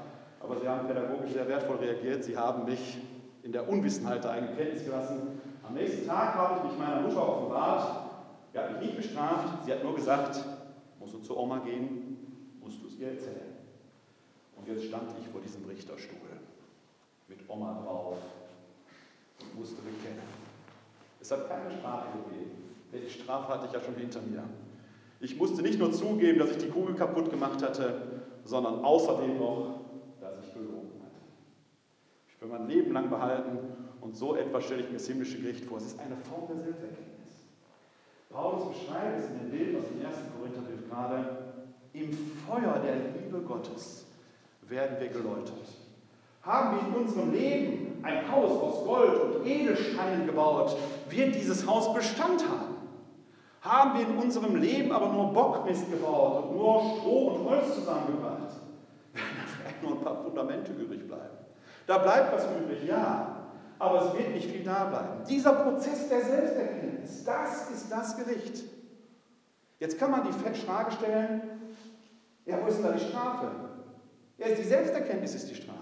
aber 0.44 0.60
sie 0.60 0.68
haben 0.68 0.86
pädagogisch 0.86 1.32
sehr 1.32 1.48
wertvoll 1.48 1.76
reagiert. 1.76 2.22
Sie 2.24 2.36
haben 2.36 2.64
mich 2.66 2.98
in 3.44 3.52
der 3.52 3.68
Unwissenheit 3.68 4.24
der 4.24 4.32
eigenen 4.32 4.56
Kenntnis 4.56 4.84
gelassen. 4.84 5.40
Am 5.62 5.74
nächsten 5.74 6.06
Tag 6.06 6.34
habe 6.34 6.56
ich 6.58 6.72
mich 6.72 6.78
meiner 6.78 7.02
Mutter 7.02 7.28
offenbart. 7.28 8.10
Sie 8.52 8.58
hat 8.58 8.72
mich 8.72 8.80
nicht 8.80 8.96
bestraft, 8.96 9.64
sie 9.64 9.72
hat 9.72 9.84
nur 9.84 9.94
gesagt, 9.94 10.42
musst 10.98 11.14
du 11.14 11.18
zur 11.18 11.38
Oma 11.38 11.58
gehen, 11.58 12.16
musst 12.62 12.82
du 12.82 12.88
es 12.88 12.98
ihr 12.98 13.08
erzählen. 13.08 13.54
Und 14.56 14.66
jetzt 14.66 14.84
stand 14.84 15.10
ich 15.20 15.28
vor 15.28 15.40
diesem 15.40 15.64
Richterstuhl 15.66 16.18
mit 17.28 17.38
Oma 17.48 17.82
drauf 17.84 18.16
und 19.40 19.58
musste 19.58 19.82
bekennen. 19.82 20.22
Es 21.20 21.30
hat 21.30 21.48
keine 21.48 21.70
Strafe 21.70 22.06
gegeben, 22.18 22.50
denn 22.92 23.00
die 23.02 23.10
Strafe 23.10 23.52
hatte 23.52 23.66
ich 23.66 23.72
ja 23.72 23.80
schon 23.80 23.96
hinter 23.96 24.20
mir. 24.22 24.44
Ich 25.20 25.36
musste 25.36 25.62
nicht 25.62 25.78
nur 25.78 25.92
zugeben, 25.92 26.38
dass 26.38 26.50
ich 26.50 26.58
die 26.58 26.68
Kugel 26.68 26.94
kaputt 26.94 27.30
gemacht 27.30 27.62
hatte, 27.62 28.22
sondern 28.44 28.84
außerdem 28.84 29.38
noch 29.38 29.73
für 32.44 32.52
mein 32.52 32.68
Leben 32.68 32.92
lang 32.92 33.08
behalten. 33.08 33.58
Und 34.00 34.16
so 34.16 34.36
etwas 34.36 34.64
stelle 34.64 34.82
ich 34.82 34.88
mir 34.88 34.98
das 34.98 35.06
himmlische 35.06 35.40
Gericht 35.40 35.64
vor. 35.64 35.78
Es 35.78 35.86
ist 35.86 36.00
eine 36.00 36.16
Form 36.16 36.46
der 36.48 36.56
Selbsterkenntnis. 36.56 37.44
Paulus 38.30 38.68
beschreibt 38.68 39.20
es 39.20 39.30
in 39.30 39.38
dem 39.38 39.50
Bild 39.50 39.76
aus 39.78 39.88
dem 39.88 40.04
1. 40.04 40.16
Korintherbrief 40.38 40.88
gerade. 40.88 41.38
Im 41.94 42.12
Feuer 42.46 42.80
der 42.84 42.96
Liebe 43.22 43.40
Gottes 43.40 44.06
werden 44.62 44.96
wir 45.00 45.08
geläutert. 45.08 45.68
Haben 46.42 46.76
wir 46.76 46.88
in 46.88 47.04
unserem 47.04 47.32
Leben 47.32 48.00
ein 48.02 48.30
Haus 48.30 48.50
aus 48.60 48.84
Gold 48.84 49.22
und 49.22 49.46
Edelsteinen 49.46 50.26
gebaut, 50.26 50.76
wird 51.08 51.34
dieses 51.34 51.66
Haus 51.66 51.94
Bestand 51.94 52.46
haben. 52.46 52.74
Haben 53.62 53.98
wir 53.98 54.06
in 54.06 54.18
unserem 54.18 54.56
Leben 54.56 54.92
aber 54.92 55.10
nur 55.10 55.32
Bockmist 55.32 55.90
gebaut 55.90 56.44
und 56.44 56.56
nur 56.56 56.82
Stroh 56.98 57.28
und 57.28 57.48
Holz 57.48 57.74
zusammengebracht, 57.76 58.52
werden 59.14 59.36
da 59.38 59.46
vielleicht 59.56 59.82
nur 59.82 59.92
ein 59.92 60.00
paar 60.00 60.22
Fundamente 60.22 60.72
übrig 60.72 61.06
bleiben. 61.06 61.43
Da 61.86 61.98
bleibt 61.98 62.32
was 62.32 62.44
übrig, 62.44 62.86
ja, 62.86 63.48
aber 63.78 64.06
es 64.06 64.18
wird 64.18 64.34
nicht 64.34 64.50
viel 64.50 64.64
da 64.64 64.84
bleiben. 64.84 65.24
Dieser 65.28 65.52
Prozess 65.52 66.08
der 66.08 66.22
Selbsterkenntnis, 66.22 67.24
das 67.24 67.70
ist 67.70 67.90
das 67.90 68.16
Gericht. 68.16 68.64
Jetzt 69.80 69.98
kann 69.98 70.10
man 70.10 70.22
die 70.24 70.32
Frage 70.54 70.92
stellen, 70.92 71.42
ja, 72.46 72.58
wo 72.62 72.68
ist 72.68 72.76
denn 72.76 72.84
da 72.84 72.92
die 72.92 73.04
Strafe? 73.04 73.50
Ja, 74.38 74.48
die 74.48 74.62
Selbsterkenntnis 74.62 75.34
ist 75.34 75.50
die 75.50 75.54
Strafe. 75.54 75.78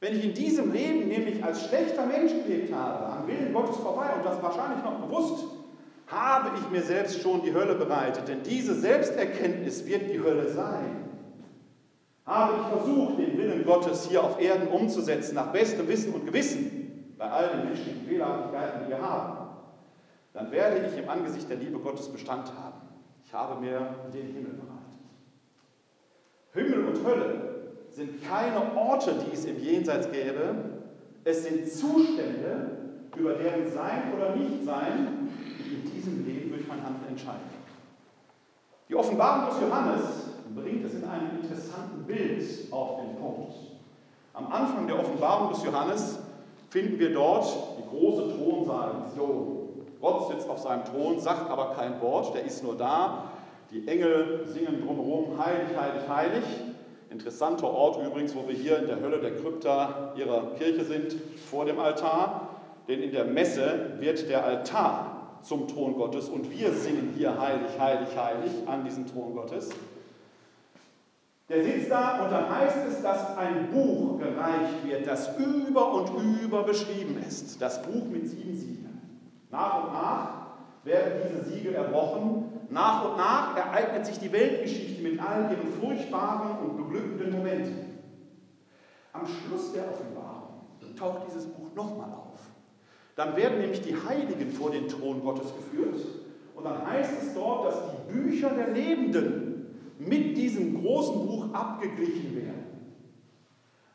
Wenn 0.00 0.16
ich 0.16 0.24
in 0.24 0.34
diesem 0.34 0.72
Leben 0.72 1.08
nämlich 1.08 1.44
als 1.44 1.66
schlechter 1.66 2.06
Mensch 2.06 2.32
gelebt 2.32 2.72
habe, 2.72 3.06
am 3.06 3.26
Willen 3.26 3.52
Gottes 3.52 3.76
vorbei 3.76 4.08
und 4.16 4.24
das 4.24 4.42
wahrscheinlich 4.42 4.82
noch 4.82 4.98
bewusst, 5.00 5.44
habe 6.06 6.50
ich 6.58 6.70
mir 6.70 6.82
selbst 6.82 7.20
schon 7.20 7.42
die 7.42 7.52
Hölle 7.52 7.74
bereitet, 7.74 8.26
denn 8.26 8.42
diese 8.42 8.74
Selbsterkenntnis 8.74 9.86
wird 9.86 10.10
die 10.10 10.20
Hölle 10.20 10.48
sein. 10.48 11.09
Habe 12.26 12.54
ich 12.60 12.78
versucht, 12.78 13.18
den 13.18 13.36
Willen 13.38 13.64
Gottes 13.64 14.08
hier 14.08 14.22
auf 14.22 14.40
Erden 14.40 14.68
umzusetzen, 14.68 15.34
nach 15.34 15.52
bestem 15.52 15.88
Wissen 15.88 16.12
und 16.14 16.26
Gewissen, 16.26 17.14
bei 17.18 17.28
all 17.28 17.48
den 17.48 17.64
menschlichen 17.64 18.06
Fehlerhaftigkeiten, 18.06 18.84
die 18.84 18.90
wir 18.90 19.02
haben, 19.02 19.48
dann 20.32 20.50
werde 20.52 20.86
ich 20.86 20.96
im 20.96 21.08
Angesicht 21.08 21.48
der 21.48 21.56
Liebe 21.56 21.78
Gottes 21.78 22.08
Bestand 22.08 22.48
haben. 22.48 22.80
Ich 23.24 23.34
habe 23.34 23.60
mir 23.60 23.94
den 24.12 24.26
Himmel 24.26 24.52
bereitet. 24.52 24.80
Himmel 26.52 26.84
und 26.86 27.04
Hölle 27.04 27.50
sind 27.90 28.22
keine 28.28 28.74
Orte, 28.76 29.14
die 29.24 29.34
es 29.34 29.44
im 29.44 29.58
Jenseits 29.58 30.10
gäbe. 30.10 30.54
Es 31.24 31.44
sind 31.44 31.68
Zustände, 31.68 32.78
über 33.16 33.34
deren 33.34 33.68
Sein 33.72 34.12
oder 34.16 34.34
Nichtsein 34.36 35.28
ich 35.58 35.72
in 35.72 35.92
diesem 35.92 36.26
Leben 36.26 36.50
durch 36.50 36.66
mein 36.66 36.82
Handeln 36.82 37.08
entscheide. 37.10 37.38
Die 38.88 38.94
Offenbarung 38.94 39.50
des 39.50 39.60
Johannes 39.60 40.29
bringt 40.54 40.84
es 40.84 40.94
in 40.94 41.04
einem 41.04 41.40
interessanten 41.42 42.04
Bild 42.04 42.44
auf 42.70 43.00
den 43.00 43.16
Punkt. 43.16 43.54
Am 44.34 44.50
Anfang 44.52 44.86
der 44.86 44.98
Offenbarung 44.98 45.52
des 45.52 45.64
Johannes 45.64 46.18
finden 46.70 46.98
wir 46.98 47.12
dort 47.12 47.46
die 47.78 47.88
große 47.88 48.36
Thronsaal-Vision. 48.36 49.60
Gott 50.00 50.28
sitzt 50.30 50.48
auf 50.48 50.58
seinem 50.58 50.84
Thron, 50.84 51.20
sagt 51.20 51.50
aber 51.50 51.74
kein 51.74 52.00
Wort, 52.00 52.34
der 52.34 52.44
ist 52.44 52.62
nur 52.62 52.76
da. 52.76 53.24
Die 53.70 53.86
Engel 53.86 54.46
singen 54.46 54.82
drumherum, 54.84 55.38
heilig, 55.38 55.76
heilig, 55.78 56.08
heilig. 56.08 56.44
Interessanter 57.10 57.68
Ort 57.68 58.04
übrigens, 58.04 58.34
wo 58.34 58.48
wir 58.48 58.54
hier 58.54 58.78
in 58.78 58.86
der 58.86 59.00
Hölle 59.00 59.18
der 59.18 59.36
Krypta 59.36 60.12
ihrer 60.16 60.54
Kirche 60.58 60.84
sind, 60.84 61.16
vor 61.50 61.64
dem 61.64 61.78
Altar. 61.78 62.48
Denn 62.88 63.02
in 63.02 63.12
der 63.12 63.24
Messe 63.24 63.96
wird 63.98 64.28
der 64.28 64.44
Altar 64.44 65.38
zum 65.42 65.68
Thron 65.68 65.94
Gottes 65.94 66.28
und 66.28 66.50
wir 66.50 66.72
singen 66.72 67.14
hier 67.16 67.38
heilig, 67.38 67.78
heilig, 67.78 68.08
heilig 68.16 68.52
an 68.66 68.84
diesem 68.84 69.06
Thron 69.06 69.34
Gottes. 69.34 69.70
Der 71.50 71.64
sitzt 71.64 71.90
da 71.90 72.24
und 72.24 72.30
dann 72.30 72.48
heißt 72.48 72.76
es, 72.88 73.02
dass 73.02 73.36
ein 73.36 73.70
Buch 73.72 74.20
gereicht 74.20 74.84
wird, 74.84 75.04
das 75.04 75.36
über 75.36 75.94
und 75.94 76.40
über 76.40 76.62
beschrieben 76.62 77.20
ist. 77.26 77.60
Das 77.60 77.82
Buch 77.82 78.04
mit 78.08 78.28
sieben 78.28 78.56
Siegeln. 78.56 79.00
Nach 79.50 79.84
und 79.84 79.92
nach 79.92 80.28
werden 80.84 81.22
diese 81.28 81.50
Siegel 81.50 81.74
erbrochen. 81.74 82.44
Nach 82.70 83.04
und 83.04 83.16
nach 83.16 83.56
ereignet 83.56 84.06
sich 84.06 84.20
die 84.20 84.30
Weltgeschichte 84.30 85.02
mit 85.02 85.20
all 85.20 85.50
ihren 85.50 85.72
furchtbaren 85.80 86.58
und 86.60 86.76
beglückenden 86.76 87.32
Momenten. 87.32 87.98
Am 89.12 89.26
Schluss 89.26 89.72
der 89.72 89.90
Offenbarung 89.90 90.50
taucht 90.96 91.26
dieses 91.26 91.46
Buch 91.46 91.74
nochmal 91.74 92.10
auf. 92.12 92.38
Dann 93.16 93.34
werden 93.34 93.58
nämlich 93.58 93.80
die 93.80 93.96
Heiligen 93.96 94.52
vor 94.52 94.70
den 94.70 94.86
Thron 94.86 95.20
Gottes 95.24 95.52
geführt. 95.56 96.00
Und 96.54 96.64
dann 96.64 96.86
heißt 96.86 97.10
es 97.22 97.34
dort, 97.34 97.66
dass 97.66 97.80
die 97.90 98.12
Bücher 98.12 98.50
der 98.50 98.68
Lebenden 98.68 99.49
mit 100.00 100.36
diesem 100.36 100.80
großen 100.80 101.26
Buch 101.26 101.52
abgeglichen 101.52 102.34
werden. 102.34 102.64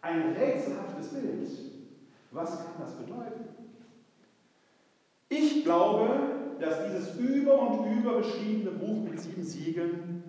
Ein 0.02 0.34
rätselhaftes 0.34 1.10
Bild. 1.10 1.50
Was 2.32 2.52
kann 2.58 2.74
das 2.80 2.94
bedeuten? 2.96 3.46
Ich 5.30 5.64
glaube, 5.64 6.10
dass 6.60 6.86
dieses 6.86 7.16
über 7.18 7.60
und 7.60 7.98
über 7.98 8.18
beschriebene 8.18 8.72
Buch 8.72 9.04
mit 9.04 9.20
sieben 9.20 9.44
Siegeln 9.44 10.24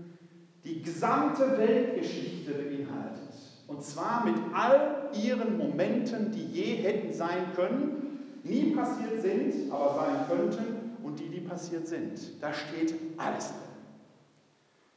die 0.65 0.83
gesamte 0.83 1.59
Weltgeschichte 1.59 2.53
beinhaltet. 2.53 3.35
Und 3.67 3.83
zwar 3.83 4.25
mit 4.25 4.35
all 4.55 5.11
ihren 5.13 5.59
Momenten, 5.59 6.33
die 6.33 6.45
je 6.45 6.77
hätten 6.77 7.13
sein 7.13 7.53
können, 7.55 8.41
nie 8.43 8.75
passiert 8.75 9.21
sind, 9.21 9.71
aber 9.71 9.95
sein 9.95 10.27
könnten 10.29 10.97
und 11.03 11.19
die, 11.19 11.29
die 11.29 11.41
passiert 11.41 11.87
sind. 11.87 12.19
Da 12.41 12.53
steht 12.53 12.95
alles 13.19 13.49
drin. 13.49 13.66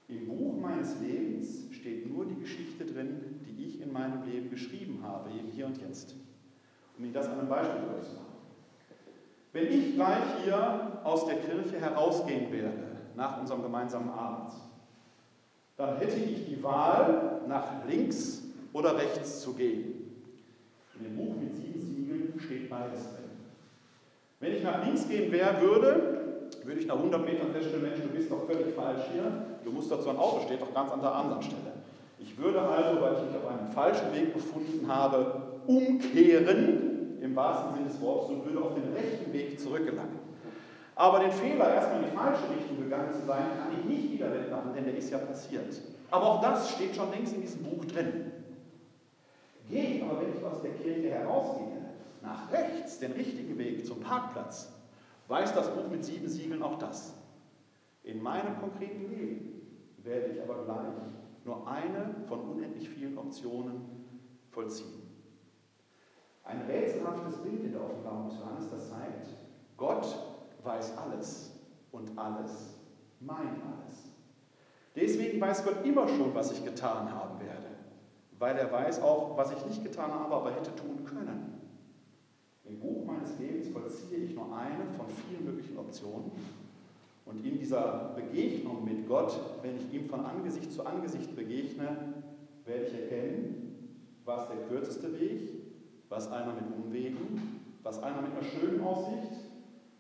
Im 0.10 0.26
Buch 0.26 0.60
meines 0.60 1.00
Lebens 1.00 1.67
steht 1.72 2.12
nur 2.12 2.26
die 2.26 2.39
Geschichte 2.39 2.84
drin, 2.84 3.39
die 3.45 3.65
ich 3.65 3.80
in 3.80 3.93
meinem 3.93 4.24
Leben 4.24 4.50
geschrieben 4.50 5.04
habe, 5.04 5.30
eben 5.30 5.50
hier 5.50 5.67
und 5.67 5.80
jetzt. 5.80 6.15
Um 6.98 7.06
Ihnen 7.06 7.13
das 7.13 7.28
an 7.28 7.39
einem 7.39 7.50
Beispiel 7.50 7.80
zu 8.02 8.15
machen. 8.15 8.26
Wenn 9.54 9.67
ich 9.67 9.93
gleich 9.93 10.24
hier 10.43 11.00
aus 11.04 11.28
der 11.28 11.38
Kirche 11.38 11.80
herausgehen 11.80 12.52
werde, 12.52 12.88
nach 13.15 13.39
unserem 13.39 13.62
gemeinsamen 13.62 14.10
Abend, 14.10 14.54
dann 15.78 15.98
hätte 15.98 16.17
ich 16.17 16.45
die 16.45 16.62
Wahl, 16.63 17.41
nach 17.48 17.88
links 17.88 18.41
oder 18.74 18.98
rechts 18.98 19.41
zu 19.41 19.54
gehen. 19.54 20.12
In 20.98 21.04
dem 21.04 21.15
Buch 21.17 21.36
mit 21.39 21.56
sieben 21.56 21.82
Siegeln 21.82 22.34
steht 22.39 22.69
beides 22.69 23.04
drin. 23.04 23.30
Wenn 24.39 24.56
ich 24.56 24.63
nach 24.63 24.84
links 24.84 25.08
gehen 25.08 25.32
wäre, 25.32 25.62
würde, 25.62 26.18
würde 26.63 26.79
ich 26.79 26.88
nach 26.88 26.97
100 26.97 27.25
Metern 27.25 27.51
feststellen, 27.51 27.83
Mensch, 27.83 28.01
du 28.01 28.09
bist 28.09 28.31
doch 28.31 28.45
völlig 28.45 28.73
falsch 28.75 29.03
hier, 29.13 29.31
du 29.63 29.71
musst 29.71 29.91
dazu 29.91 30.09
ein 30.09 30.17
Auto, 30.17 30.41
steht 30.41 30.62
doch 30.62 30.73
ganz 30.73 30.91
an 30.91 31.01
der 31.01 31.13
anderen 31.13 31.41
Stelle. 31.41 31.73
Ich 32.19 32.38
würde 32.38 32.62
also, 32.62 33.01
weil 33.01 33.13
ich 33.13 33.25
mich 33.25 33.35
auf 33.35 33.47
einem 33.47 33.71
falschen 33.71 34.13
Weg 34.13 34.33
befunden 34.33 34.88
habe, 34.88 35.59
umkehren, 35.67 37.17
im 37.21 37.35
wahrsten 37.35 37.75
Sinne 37.75 37.88
des 37.88 38.01
Wortes, 38.01 38.29
und 38.29 38.45
würde 38.45 38.62
auf 38.62 38.73
den 38.73 38.93
rechten 38.93 39.31
Weg 39.33 39.59
zurückgelangen. 39.59 40.19
Aber 40.95 41.19
den 41.19 41.31
Fehler, 41.31 41.73
erstmal 41.73 42.03
in 42.03 42.09
die 42.09 42.15
falsche 42.17 42.43
Richtung 42.49 42.83
gegangen 42.83 43.13
zu 43.13 43.25
sein, 43.25 43.43
kann 43.57 43.71
ich 43.79 43.85
nicht 43.85 44.12
wieder 44.12 44.33
wettmachen, 44.33 44.73
denn 44.75 44.85
der 44.85 44.97
ist 44.97 45.09
ja 45.09 45.17
passiert. 45.17 45.81
Aber 46.12 46.25
auch 46.25 46.41
das 46.41 46.71
steht 46.71 46.95
schon 46.95 47.09
längst 47.12 47.33
in 47.33 47.41
diesem 47.41 47.63
Buch 47.63 47.85
drin. 47.85 48.31
Gehe 49.69 49.83
ich 49.83 50.03
aber, 50.03 50.19
wenn 50.19 50.33
ich 50.35 50.43
aus 50.43 50.62
der 50.62 50.71
Kirche 50.71 51.09
herausgehe, 51.09 51.67
nach 52.21 52.51
rechts, 52.51 52.99
den 52.99 53.13
richtigen 53.13 53.57
Weg 53.57 53.85
zum 53.85 54.01
Parkplatz, 54.01 54.73
weiß 55.30 55.54
das 55.54 55.74
Buch 55.74 55.88
mit 55.89 56.04
sieben 56.04 56.28
Siegeln 56.28 56.62
auch 56.63 56.78
das. 56.78 57.15
In 58.04 58.22
meinem 58.22 58.60
konkreten 58.60 59.10
Leben 59.10 59.62
werde 60.04 60.28
ich 60.28 60.42
aber 60.42 60.63
gleich 60.65 60.88
nur 61.46 61.68
eine 61.68 62.15
von 62.28 62.42
unendlich 62.42 62.89
vielen 62.89 63.18
Optionen 63.18 63.82
vollziehen. 64.50 65.04
Ein 66.44 66.62
rätselhaftes 66.63 67.38
Bild 67.38 67.63
in 67.63 67.72
der 67.74 67.84
Offenbarung 67.84 68.30
des 68.30 68.39
Johannes, 68.39 68.70
das 68.72 68.89
zeigt, 68.89 69.28
Gott 69.78 70.08
weiß 70.63 70.98
alles 70.98 71.54
und 71.92 72.18
alles 72.18 72.76
meint 73.20 73.62
alles. 73.63 74.12
Deswegen 74.96 75.39
weiß 75.39 75.63
Gott 75.63 75.86
immer 75.86 76.08
schon, 76.08 76.34
was 76.34 76.52
ich 76.52 76.65
getan 76.65 77.13
haben 77.13 77.39
werde, 77.39 77.70
weil 78.39 78.58
er 78.58 78.72
weiß 78.72 79.02
auch, 79.04 79.38
was 79.38 79.52
ich 79.52 79.65
nicht 79.68 79.84
getan 79.84 80.12
habe, 80.12 80.34
aber 80.34 80.52
hätte 80.52 80.76
tun 80.76 81.06
können. 81.06 81.38
Meines 83.30 83.39
Lebens 83.39 83.70
vollziehe 83.70 84.18
ich 84.20 84.36
nur 84.36 84.56
eine 84.56 84.86
von 84.98 85.06
vielen 85.08 85.46
möglichen 85.46 85.78
Optionen. 85.78 86.32
Und 87.26 87.46
in 87.46 87.60
dieser 87.60 88.15
Begegnung 88.15 88.84
mit 88.84 89.08
Gott, 89.08 89.39
wenn 89.62 89.76
ich 89.78 89.94
ihm 89.94 90.10
von 90.10 90.26
Angesicht 90.26 90.72
zu 90.72 90.86
Angesicht 90.86 91.36
begegne, 91.36 92.13
werde 92.65 92.86
ich 92.86 92.94
erkennen, 92.94 93.98
was 94.26 94.48
der 94.48 94.58
kürzeste 94.68 95.20
Weg, 95.20 95.42
was 96.10 96.32
einer 96.32 96.54
mit 96.54 96.63
Umwegen, 96.76 97.62
was 97.84 98.02
einer 98.02 98.22
mit 98.22 98.32
einer 98.32 98.44
schönen 98.44 98.82
Aussicht, 98.84 99.32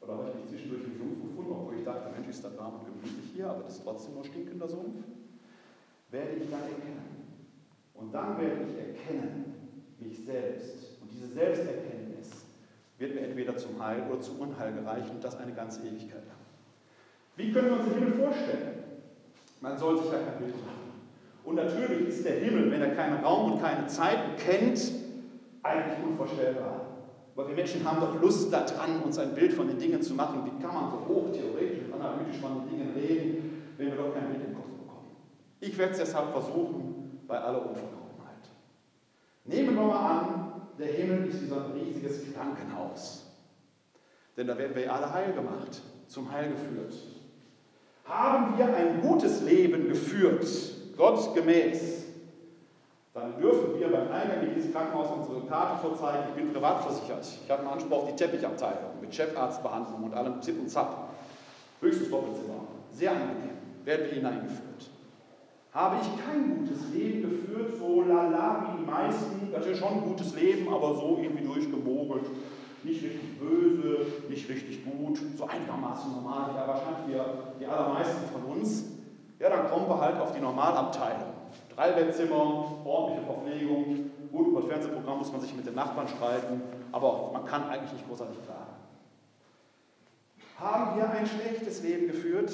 oder 0.01 0.13
habe 0.13 0.29
ich 0.29 0.35
mich 0.35 0.49
zwischendurch 0.49 0.85
im 0.85 0.97
Sumpf 0.97 1.21
gefunden, 1.21 1.51
obwohl 1.51 1.75
ich 1.77 1.85
dachte, 1.85 2.09
Mensch, 2.11 2.29
ist 2.29 2.43
das 2.43 2.57
warm 2.57 2.75
und 2.79 2.85
gemütlich 2.85 3.31
hier, 3.35 3.49
aber 3.49 3.63
das 3.63 3.77
ist 3.77 3.83
trotzdem 3.83 4.15
nur 4.15 4.23
stinkender 4.23 4.67
Sumpf, 4.67 5.03
werde 6.09 6.31
ich 6.35 6.49
dann 6.49 6.61
erkennen. 6.61 7.19
Und 7.93 8.13
dann 8.13 8.39
werde 8.39 8.61
ich 8.63 8.77
erkennen, 8.77 9.53
mich 9.99 10.25
selbst. 10.25 10.97
Und 11.01 11.11
diese 11.11 11.27
Selbsterkenntnis 11.27 12.08
wird 12.99 13.15
mir 13.15 13.21
entweder 13.21 13.55
zum 13.55 13.81
Heil 13.83 14.03
oder 14.09 14.21
zum 14.21 14.39
Unheil 14.39 14.73
gereichen 14.73 15.11
und 15.11 15.23
das 15.23 15.37
eine 15.37 15.53
ganze 15.53 15.81
Ewigkeit 15.81 16.25
lang. 16.27 16.37
Wie 17.37 17.51
können 17.51 17.69
wir 17.69 17.77
uns 17.77 17.85
den 17.85 17.93
Himmel 17.93 18.13
vorstellen? 18.13 18.83
Man 19.61 19.77
soll 19.77 19.97
sich 19.97 20.11
ja 20.11 20.19
kein 20.19 20.39
Bild 20.39 20.55
machen. 20.65 20.89
Und 21.45 21.55
natürlich 21.55 22.09
ist 22.09 22.25
der 22.25 22.35
Himmel, 22.35 22.71
wenn 22.71 22.81
er 22.81 22.95
keinen 22.95 23.23
Raum 23.23 23.53
und 23.53 23.61
keine 23.61 23.87
Zeiten 23.87 24.35
kennt, 24.37 24.91
eigentlich 25.63 26.03
unvorstellbar. 26.05 26.81
Aber 27.35 27.47
wir 27.47 27.55
Menschen 27.55 27.89
haben 27.89 28.01
doch 28.01 28.21
Lust 28.21 28.51
daran, 28.51 29.01
uns 29.01 29.17
ein 29.17 29.33
Bild 29.33 29.53
von 29.53 29.67
den 29.67 29.79
Dingen 29.79 30.01
zu 30.01 30.13
machen. 30.13 30.43
Wie 30.43 30.61
kann 30.61 30.75
man 30.75 30.91
so 30.91 30.97
hoch 31.07 31.31
theoretisch 31.31 31.85
und 31.85 31.93
analytisch 31.93 32.37
von 32.41 32.59
den 32.59 32.69
Dingen 32.69 32.93
reden, 32.93 33.63
wenn 33.77 33.87
wir 33.87 33.95
doch 33.95 34.13
kein 34.13 34.27
Bild 34.27 34.43
im 34.45 34.55
Kopf 34.55 34.67
bekommen? 34.67 35.07
Ich 35.61 35.77
werde 35.77 35.93
es 35.93 35.99
deshalb 35.99 36.31
versuchen, 36.31 37.21
bei 37.27 37.39
aller 37.39 37.59
Unvollkommenheit. 37.59 38.49
Nehmen 39.45 39.75
wir 39.75 39.83
mal 39.83 40.09
an, 40.09 40.48
der 40.79 40.87
Himmel 40.87 41.27
ist 41.27 41.41
wie 41.41 41.47
so 41.47 41.55
ein 41.55 41.71
riesiges 41.71 42.33
Krankenhaus. 42.33 43.25
Denn 44.37 44.47
da 44.47 44.57
werden 44.57 44.75
wir 44.75 44.93
alle 44.93 45.11
heil 45.13 45.33
gemacht, 45.33 45.81
zum 46.07 46.31
Heil 46.31 46.49
geführt. 46.49 46.93
Haben 48.05 48.57
wir 48.57 48.73
ein 48.73 49.01
gutes 49.01 49.41
Leben 49.41 49.89
geführt, 49.89 50.47
Gott 50.97 51.35
gemäß, 51.35 51.99
dann 53.13 53.39
dürfen 53.39 53.79
wir 53.79 53.91
beim 53.91 54.11
Eingang 54.11 54.43
in 54.43 54.55
dieses 54.55 54.71
Krankenhaus 54.71 55.09
unsere 55.11 55.45
Karte 55.47 55.81
vorzeigen. 55.81 56.29
Ich 56.29 56.35
bin 56.35 56.53
privat 56.53 56.83
versichert. 56.83 57.27
Ich 57.43 57.51
habe 57.51 57.61
einen 57.63 57.71
Anspruch 57.71 58.03
auf 58.03 58.09
die 58.09 58.15
Teppichabteilung 58.15 59.01
mit 59.01 59.13
Chefarztbehandlung 59.13 60.03
und 60.03 60.13
allem 60.13 60.41
Zip 60.41 60.59
und 60.59 60.69
Zap. 60.69 61.09
Höchstes 61.81 62.09
Doppelzimmer. 62.09 62.65
Sehr 62.91 63.11
angenehm. 63.11 63.57
Werden 63.83 64.05
wir 64.05 64.13
hineingeführt. 64.13 64.89
Habe 65.71 65.97
ich 66.01 66.25
kein 66.25 66.57
gutes 66.57 66.89
Leben 66.91 67.21
geführt, 67.21 67.77
so 67.77 68.01
lala 68.01 68.63
wie 68.73 68.79
die 68.79 68.89
meisten, 68.89 69.51
das 69.51 69.67
ist 69.67 69.77
schon 69.77 69.93
ein 69.93 70.01
gutes 70.01 70.33
Leben, 70.33 70.73
aber 70.73 70.95
so 70.95 71.19
irgendwie 71.21 71.45
durchgemogelt, 71.45 72.25
nicht 72.83 73.03
richtig 73.03 73.39
böse, 73.39 73.99
nicht 74.29 74.49
richtig 74.49 74.83
gut, 74.83 75.19
so 75.37 75.45
einigermaßen 75.45 76.11
normal, 76.11 76.49
ja 76.55 76.67
wahrscheinlich 76.67 77.07
wir, 77.07 77.25
die 77.59 77.67
allermeisten 77.67 78.27
von 78.31 78.57
uns, 78.57 78.85
ja 79.39 79.49
dann 79.49 79.69
kommen 79.69 79.87
wir 79.87 79.99
halt 79.99 80.19
auf 80.19 80.31
die 80.33 80.41
Normalabteilung. 80.41 81.33
Drei 81.75 81.91
Bettzimmer, 81.91 82.77
ordentliche 82.83 83.25
Verpflegung, 83.25 84.11
gut, 84.31 84.47
über 84.47 84.61
das 84.61 84.69
Fernsehprogramm 84.69 85.19
muss 85.19 85.31
man 85.31 85.41
sich 85.41 85.55
mit 85.55 85.67
den 85.67 85.75
Nachbarn 85.75 86.07
streiten, 86.07 86.61
aber 86.91 87.29
man 87.31 87.45
kann 87.45 87.69
eigentlich 87.69 87.93
nicht 87.93 88.07
großartig 88.07 88.37
klagen. 88.43 88.73
Haben 90.59 90.97
wir 90.97 91.09
ein 91.09 91.27
schlechtes 91.27 91.83
Leben 91.83 92.07
geführt, 92.07 92.51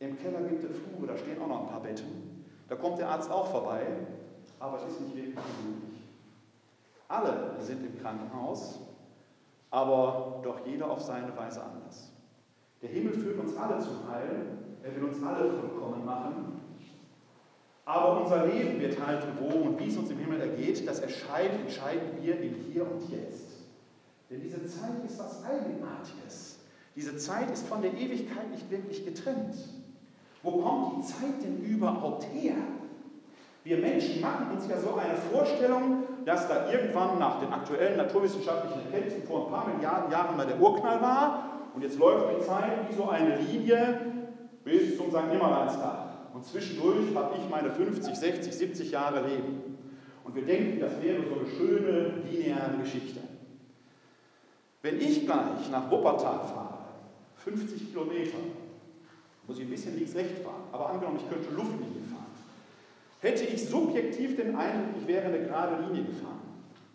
im 0.00 0.18
Keller 0.18 0.42
gibt 0.42 0.64
es 0.64 0.76
Flure, 0.78 1.06
da 1.06 1.16
stehen 1.16 1.40
auch 1.42 1.48
noch 1.48 1.60
ein 1.62 1.68
paar 1.68 1.82
Betten. 1.82 2.44
Da 2.68 2.76
kommt 2.76 2.98
der 2.98 3.08
Arzt 3.08 3.30
auch 3.30 3.50
vorbei, 3.50 3.86
aber 4.60 4.76
es 4.76 4.92
ist 4.92 5.00
nicht 5.00 5.16
wirklich 5.16 5.34
gemütlich. 5.34 6.00
Alle 7.08 7.54
sind 7.60 7.84
im 7.84 8.00
Krankenhaus, 8.00 8.80
aber 9.70 10.40
doch 10.44 10.66
jeder 10.66 10.90
auf 10.90 11.00
seine 11.00 11.36
Weise 11.36 11.62
anders. 11.62 12.12
Der 12.82 12.90
Himmel 12.90 13.14
führt 13.14 13.38
uns 13.38 13.56
alle 13.56 13.80
zum 13.80 14.08
Heil, 14.08 14.46
er 14.82 14.94
will 14.94 15.04
uns 15.04 15.22
alle 15.22 15.50
vollkommen 15.52 16.04
machen. 16.04 16.60
Aber 17.84 18.22
unser 18.22 18.46
Leben 18.46 18.78
wird 18.80 19.04
halt 19.04 19.22
gewogen 19.22 19.62
und 19.62 19.80
wie 19.80 19.88
es 19.88 19.96
uns 19.96 20.10
im 20.10 20.18
Himmel 20.18 20.42
ergeht, 20.42 20.86
das 20.86 21.00
entscheiden, 21.00 21.60
entscheiden 21.60 22.08
wir 22.20 22.38
im 22.38 22.54
Hier 22.54 22.82
und 22.82 23.10
Jetzt. 23.10 23.48
Denn 24.30 24.42
diese 24.42 24.64
Zeit 24.66 25.02
ist 25.06 25.18
was 25.18 25.42
Eigenartiges. 25.42 26.58
Diese 26.94 27.16
Zeit 27.16 27.50
ist 27.50 27.66
von 27.66 27.80
der 27.80 27.94
Ewigkeit 27.94 28.50
nicht 28.50 28.70
wirklich 28.70 29.06
getrennt. 29.06 29.56
Wo 30.42 30.52
kommt 30.62 30.98
die 30.98 31.06
Zeit 31.06 31.42
denn 31.42 31.64
überhaupt 31.64 32.26
her? 32.32 32.54
Wir 33.64 33.78
Menschen 33.78 34.20
machen 34.20 34.46
uns 34.54 34.68
ja 34.68 34.78
so 34.78 34.94
eine 34.94 35.16
Vorstellung, 35.32 36.04
dass 36.24 36.48
da 36.48 36.70
irgendwann 36.70 37.18
nach 37.18 37.40
den 37.40 37.52
aktuellen 37.52 37.96
naturwissenschaftlichen 37.96 38.80
Erkenntnissen 38.86 39.26
vor 39.26 39.46
ein 39.46 39.52
paar 39.52 39.68
Milliarden 39.68 40.10
Jahren 40.10 40.36
mal 40.36 40.46
der 40.46 40.60
Urknall 40.60 41.00
war 41.02 41.48
und 41.74 41.82
jetzt 41.82 41.98
läuft 41.98 42.38
die 42.38 42.46
Zeit 42.46 42.88
wie 42.88 42.94
so 42.94 43.08
eine 43.08 43.36
Linie 43.36 44.00
bis 44.64 44.96
zum 44.96 45.10
St. 45.10 45.28
Nimmerleinstag. 45.30 46.08
Und 46.34 46.44
zwischendurch 46.44 47.14
habe 47.14 47.34
ich 47.38 47.50
meine 47.50 47.70
50, 47.70 48.14
60, 48.14 48.54
70 48.54 48.90
Jahre 48.90 49.26
Leben. 49.26 49.78
Und 50.24 50.34
wir 50.34 50.44
denken, 50.44 50.80
das 50.80 51.02
wäre 51.02 51.22
so 51.22 51.40
eine 51.40 51.48
schöne 51.48 52.12
lineare 52.30 52.76
Geschichte. 52.80 53.20
Wenn 54.82 55.00
ich 55.00 55.24
gleich 55.24 55.70
nach 55.70 55.90
Wuppertal 55.90 56.40
fahre, 56.46 56.78
50 57.36 57.90
Kilometer, 57.90 58.38
muss 59.48 59.58
ich 59.58 59.64
ein 59.64 59.70
bisschen 59.70 59.96
links-rechts 59.96 60.42
fahren, 60.42 60.62
aber 60.70 60.90
angenommen, 60.90 61.16
ich 61.16 61.28
könnte 61.28 61.50
Luftlinie 61.50 62.02
fahren, 62.10 62.26
hätte 63.20 63.44
ich 63.44 63.68
subjektiv 63.68 64.36
den 64.36 64.54
Eindruck, 64.54 64.94
ich 65.00 65.08
wäre 65.08 65.26
eine 65.26 65.40
gerade 65.46 65.86
Linie 65.86 66.04
gefahren. 66.04 66.40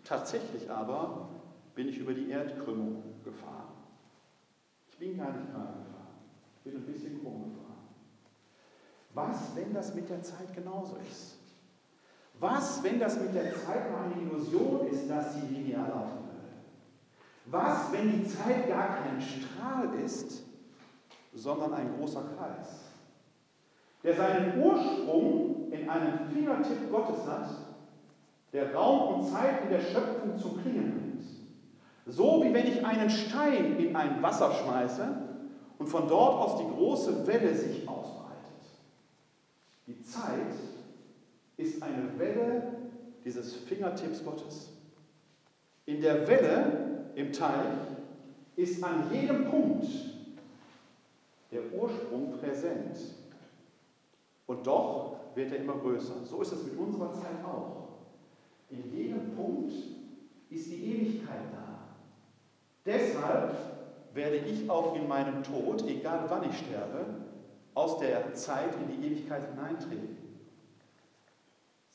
Tatsächlich 0.04 0.70
aber 0.70 1.28
bin 1.74 1.88
ich 1.88 1.98
über 1.98 2.14
die 2.14 2.30
Erdkrümmung 2.30 3.02
gefahren. 3.24 3.72
Ich 4.88 4.98
bin 4.98 5.18
gar 5.18 5.32
nicht 5.32 5.50
gerade 5.50 5.72
gefahren, 5.78 6.14
ich 6.56 6.62
bin 6.62 6.76
ein 6.76 6.86
bisschen 6.86 7.20
krumm 7.20 7.42
gefahren. 7.42 7.64
Was, 9.14 9.56
wenn 9.56 9.74
das 9.74 9.94
mit 9.94 10.08
der 10.08 10.22
Zeit 10.22 10.54
genauso 10.54 10.96
ist? 11.10 11.38
Was, 12.38 12.82
wenn 12.84 13.00
das 13.00 13.18
mit 13.18 13.34
der 13.34 13.52
Zeit 13.52 13.90
mal 13.90 14.04
eine 14.04 14.22
Illusion 14.22 14.86
ist, 14.88 15.08
dass 15.08 15.34
sie 15.34 15.46
linear 15.54 15.88
laufen 15.88 16.18
würde? 16.26 16.34
Was, 17.46 17.92
wenn 17.92 18.12
die 18.12 18.28
Zeit 18.28 18.68
gar 18.68 18.98
kein 18.98 19.20
Strahl 19.20 19.83
sondern 21.34 21.74
ein 21.74 21.98
großer 21.98 22.22
Kreis, 22.36 22.92
der 24.02 24.14
seinen 24.14 24.62
Ursprung 24.62 25.72
in 25.72 25.88
einem 25.88 26.30
Fingertipp 26.32 26.90
Gottes 26.90 27.26
hat, 27.26 27.48
der 28.52 28.72
Raum 28.74 29.14
und 29.14 29.28
Zeit 29.28 29.62
in 29.64 29.70
der 29.70 29.80
Schöpfung 29.80 30.38
zum 30.38 30.62
Klingen 30.62 30.92
bringt. 30.92 31.24
So 32.06 32.44
wie 32.44 32.52
wenn 32.54 32.66
ich 32.66 32.84
einen 32.84 33.10
Stein 33.10 33.78
in 33.78 33.96
ein 33.96 34.22
Wasser 34.22 34.52
schmeiße 34.52 35.08
und 35.78 35.88
von 35.88 36.06
dort 36.06 36.34
aus 36.34 36.58
die 36.58 36.68
große 36.68 37.26
Welle 37.26 37.54
sich 37.54 37.88
ausbreitet. 37.88 38.34
Die 39.86 40.00
Zeit 40.02 40.54
ist 41.56 41.82
eine 41.82 42.18
Welle 42.18 42.74
dieses 43.24 43.54
Fingertipps 43.54 44.24
Gottes. 44.24 44.70
In 45.86 46.00
der 46.00 46.28
Welle 46.28 47.10
im 47.14 47.32
Teich 47.32 47.78
ist 48.56 48.84
an 48.84 49.10
jedem 49.12 49.46
Punkt 49.46 50.13
der 51.54 51.72
Ursprung 51.72 52.32
präsent. 52.38 52.98
Und 54.46 54.66
doch 54.66 55.16
wird 55.34 55.52
er 55.52 55.58
immer 55.58 55.76
größer. 55.76 56.24
So 56.24 56.42
ist 56.42 56.52
es 56.52 56.64
mit 56.64 56.78
unserer 56.78 57.12
Zeit 57.12 57.44
auch. 57.44 57.88
In 58.70 58.92
jedem 58.92 59.34
Punkt 59.34 59.72
ist 60.50 60.66
die 60.70 60.92
Ewigkeit 60.92 61.40
da. 61.52 61.78
Deshalb 62.84 63.54
werde 64.12 64.36
ich 64.36 64.68
auch 64.68 64.94
in 64.94 65.08
meinem 65.08 65.42
Tod, 65.42 65.86
egal 65.86 66.26
wann 66.28 66.48
ich 66.48 66.58
sterbe, 66.58 67.06
aus 67.74 67.98
der 67.98 68.34
Zeit 68.34 68.70
in 68.76 68.88
die 68.88 69.06
Ewigkeit 69.06 69.48
hineintreten. 69.50 70.16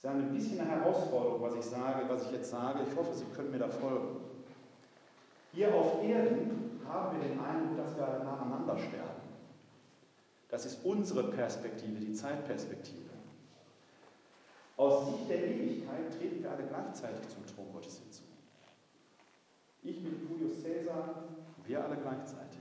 Das 0.01 0.13
ist 0.13 0.17
ein 0.17 0.33
bisschen 0.33 0.59
eine 0.61 0.69
Herausforderung, 0.69 1.41
was 1.41 1.55
ich 1.55 1.65
sage, 1.65 2.05
was 2.07 2.25
ich 2.25 2.31
jetzt 2.31 2.49
sage. 2.49 2.79
Ich 2.89 2.97
hoffe, 2.97 3.13
Sie 3.13 3.25
können 3.35 3.51
mir 3.51 3.59
da 3.59 3.69
folgen. 3.69 4.17
Hier 5.51 5.73
auf 5.73 6.03
Erden 6.03 6.79
haben 6.87 7.17
wir 7.17 7.27
den 7.27 7.39
Eindruck, 7.39 7.77
dass 7.77 7.97
wir 7.97 8.23
nacheinander 8.23 8.77
sterben. 8.77 9.18
Das 10.49 10.65
ist 10.65 10.83
unsere 10.83 11.31
Perspektive, 11.31 11.99
die 11.99 12.13
Zeitperspektive. 12.13 13.09
Aus 14.77 15.07
Sicht 15.07 15.29
der 15.29 15.45
Ewigkeit 15.45 16.17
treten 16.17 16.41
wir 16.41 16.51
alle 16.51 16.63
gleichzeitig 16.63 17.27
zum 17.29 17.45
Thron 17.45 17.71
Gottes 17.73 17.99
hinzu. 17.99 18.23
Ich 19.83 20.03
bin 20.03 20.27
Julius 20.27 20.63
Caesar, 20.63 21.23
wir 21.65 21.83
alle 21.83 21.97
gleichzeitig. 21.97 22.59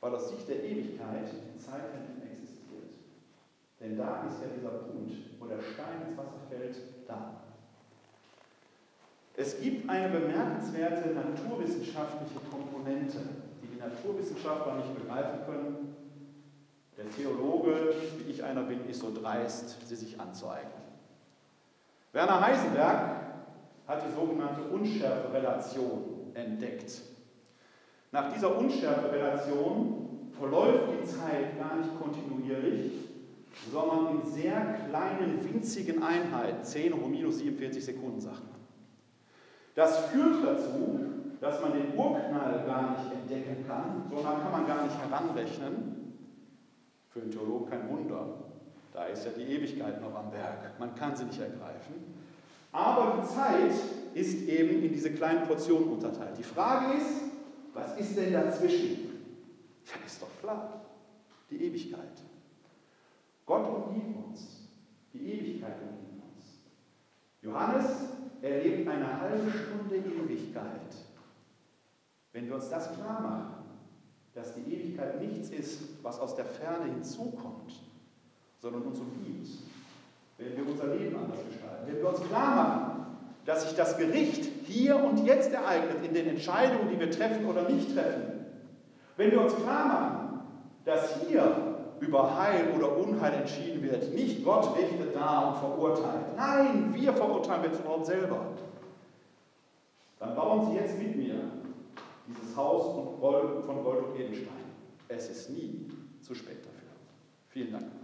Weil 0.00 0.14
aus 0.14 0.30
Sicht 0.30 0.48
der 0.48 0.62
Ewigkeit 0.62 1.28
die 1.54 1.58
Zeit 1.58 1.92
nicht 2.00 2.18
mehr 2.18 2.32
existiert. 2.32 2.94
Denn 3.80 3.98
da 3.98 4.26
ist 4.26 4.40
ja 4.40 4.48
dieser 4.56 4.78
Punkt, 4.86 5.12
wo 5.38 5.46
der 5.46 5.60
Stein 5.60 6.08
ins 6.08 6.16
Wasser 6.16 6.40
fällt, 6.48 6.76
da. 7.06 7.42
Es 9.36 9.60
gibt 9.60 9.88
eine 9.88 10.08
bemerkenswerte 10.08 11.10
naturwissenschaftliche 11.10 12.40
Komponente, 12.50 13.18
die 13.62 13.66
die 13.68 13.78
Naturwissenschaftler 13.78 14.76
nicht 14.76 14.94
begreifen 14.94 15.46
können, 15.46 15.87
der 16.98 17.08
Theologe, 17.12 17.94
wie 18.18 18.30
ich 18.30 18.42
einer 18.42 18.62
bin, 18.62 18.88
ist 18.88 19.00
so 19.00 19.14
dreist, 19.14 19.86
sie 19.86 19.94
sich 19.94 20.20
anzueignen. 20.20 20.82
Werner 22.12 22.40
Heisenberg 22.40 23.18
hat 23.86 24.02
die 24.04 24.14
sogenannte 24.14 24.62
Unschärferelation 24.62 26.32
entdeckt. 26.34 27.00
Nach 28.10 28.32
dieser 28.32 28.56
Unschärferelation 28.58 30.30
verläuft 30.38 30.88
die 31.00 31.06
Zeit 31.06 31.58
gar 31.58 31.76
nicht 31.76 31.90
kontinuierlich, 32.00 32.92
sondern 33.70 34.20
in 34.20 34.26
sehr 34.32 34.78
kleinen, 34.88 35.44
winzigen 35.44 36.02
Einheiten, 36.02 36.64
10 36.64 36.94
hoch 36.94 37.08
minus 37.08 37.38
47 37.38 37.84
Sekunden, 37.84 38.20
sagt 38.20 38.40
man. 38.40 38.58
Das 39.74 40.06
führt 40.06 40.44
dazu, 40.44 41.00
dass 41.40 41.60
man 41.60 41.72
den 41.72 41.96
Urknall 41.96 42.64
gar 42.66 42.90
nicht 42.90 43.12
entdecken 43.12 43.64
kann, 43.68 44.10
sondern 44.10 44.42
kann 44.42 44.50
man 44.52 44.66
gar 44.66 44.82
nicht 44.82 44.96
heranrechnen. 44.98 45.97
Für 47.10 47.20
den 47.20 47.30
Theologen 47.30 47.70
kein 47.70 47.88
Wunder. 47.88 48.26
Da 48.92 49.06
ist 49.06 49.24
ja 49.24 49.30
die 49.30 49.42
Ewigkeit 49.42 50.00
noch 50.00 50.14
am 50.14 50.32
Werk. 50.32 50.78
Man 50.78 50.94
kann 50.94 51.14
sie 51.14 51.24
nicht 51.24 51.40
ergreifen. 51.40 51.94
Aber 52.72 53.22
die 53.22 53.28
Zeit 53.28 53.72
ist 54.14 54.42
eben 54.48 54.82
in 54.82 54.92
diese 54.92 55.12
kleinen 55.12 55.46
Portionen 55.46 55.88
unterteilt. 55.88 56.36
Die 56.38 56.42
Frage 56.42 56.98
ist, 56.98 57.22
was 57.72 57.98
ist 57.98 58.16
denn 58.16 58.32
dazwischen? 58.32 59.08
Ja, 59.86 60.04
ist 60.06 60.20
doch 60.20 60.28
klar. 60.40 60.82
Die 61.50 61.64
Ewigkeit. 61.64 62.22
Gott 63.46 63.66
umgibt 63.66 64.16
uns. 64.26 64.68
Die 65.14 65.32
Ewigkeit 65.32 65.76
umgibt 65.80 66.22
uns. 66.22 66.60
Johannes 67.40 67.86
erlebt 68.42 68.88
eine 68.88 69.20
halbe 69.20 69.50
Stunde 69.50 69.96
Ewigkeit. 69.96 70.94
Wenn 72.32 72.46
wir 72.46 72.56
uns 72.56 72.68
das 72.68 72.94
klar 72.94 73.20
machen, 73.20 73.57
dass 74.38 74.54
die 74.54 74.72
Ewigkeit 74.72 75.20
nichts 75.20 75.50
ist, 75.50 75.80
was 76.02 76.20
aus 76.20 76.36
der 76.36 76.44
Ferne 76.44 76.84
hinzukommt, 76.92 77.72
sondern 78.60 78.82
uns 78.82 79.00
umgibt, 79.00 79.48
wenn 80.38 80.56
wir 80.56 80.72
unser 80.72 80.94
Leben 80.94 81.16
anders 81.16 81.44
gestalten, 81.48 81.86
wenn 81.86 81.96
wir 81.96 82.08
uns 82.08 82.20
klar 82.28 82.54
machen, 82.54 83.06
dass 83.44 83.64
sich 83.64 83.76
das 83.76 83.96
Gericht 83.96 84.48
hier 84.64 85.02
und 85.02 85.24
jetzt 85.26 85.52
ereignet 85.52 86.04
in 86.04 86.14
den 86.14 86.28
Entscheidungen, 86.28 86.88
die 86.92 87.00
wir 87.00 87.10
treffen 87.10 87.46
oder 87.46 87.68
nicht 87.68 87.92
treffen, 87.92 88.44
wenn 89.16 89.32
wir 89.32 89.40
uns 89.40 89.56
klar 89.56 89.86
machen, 89.86 90.40
dass 90.84 91.20
hier 91.26 91.74
über 91.98 92.38
Heil 92.38 92.72
oder 92.76 92.96
Unheil 92.96 93.32
entschieden 93.34 93.82
wird, 93.82 94.14
nicht 94.14 94.44
Gott 94.44 94.78
richtet 94.78 95.16
da 95.16 95.48
und 95.48 95.56
verurteilt, 95.56 96.36
nein, 96.36 96.94
wir 96.94 97.12
verurteilen 97.12 97.64
jetzt 97.64 97.80
überhaupt 97.80 98.06
selber, 98.06 98.40
dann 100.20 100.36
bauen 100.36 100.70
Sie 100.70 100.76
jetzt 100.76 100.96
mit 100.96 101.16
mir 101.16 101.57
dieses 102.28 102.56
Haus 102.56 102.94
von 102.94 103.20
Gold 103.20 104.04
und 104.06 104.20
Edelstein. 104.20 104.56
Es 105.08 105.30
ist 105.30 105.50
nie 105.50 105.88
zu 106.20 106.34
spät 106.34 106.58
dafür. 106.64 106.90
Vielen 107.48 107.72
Dank. 107.72 107.97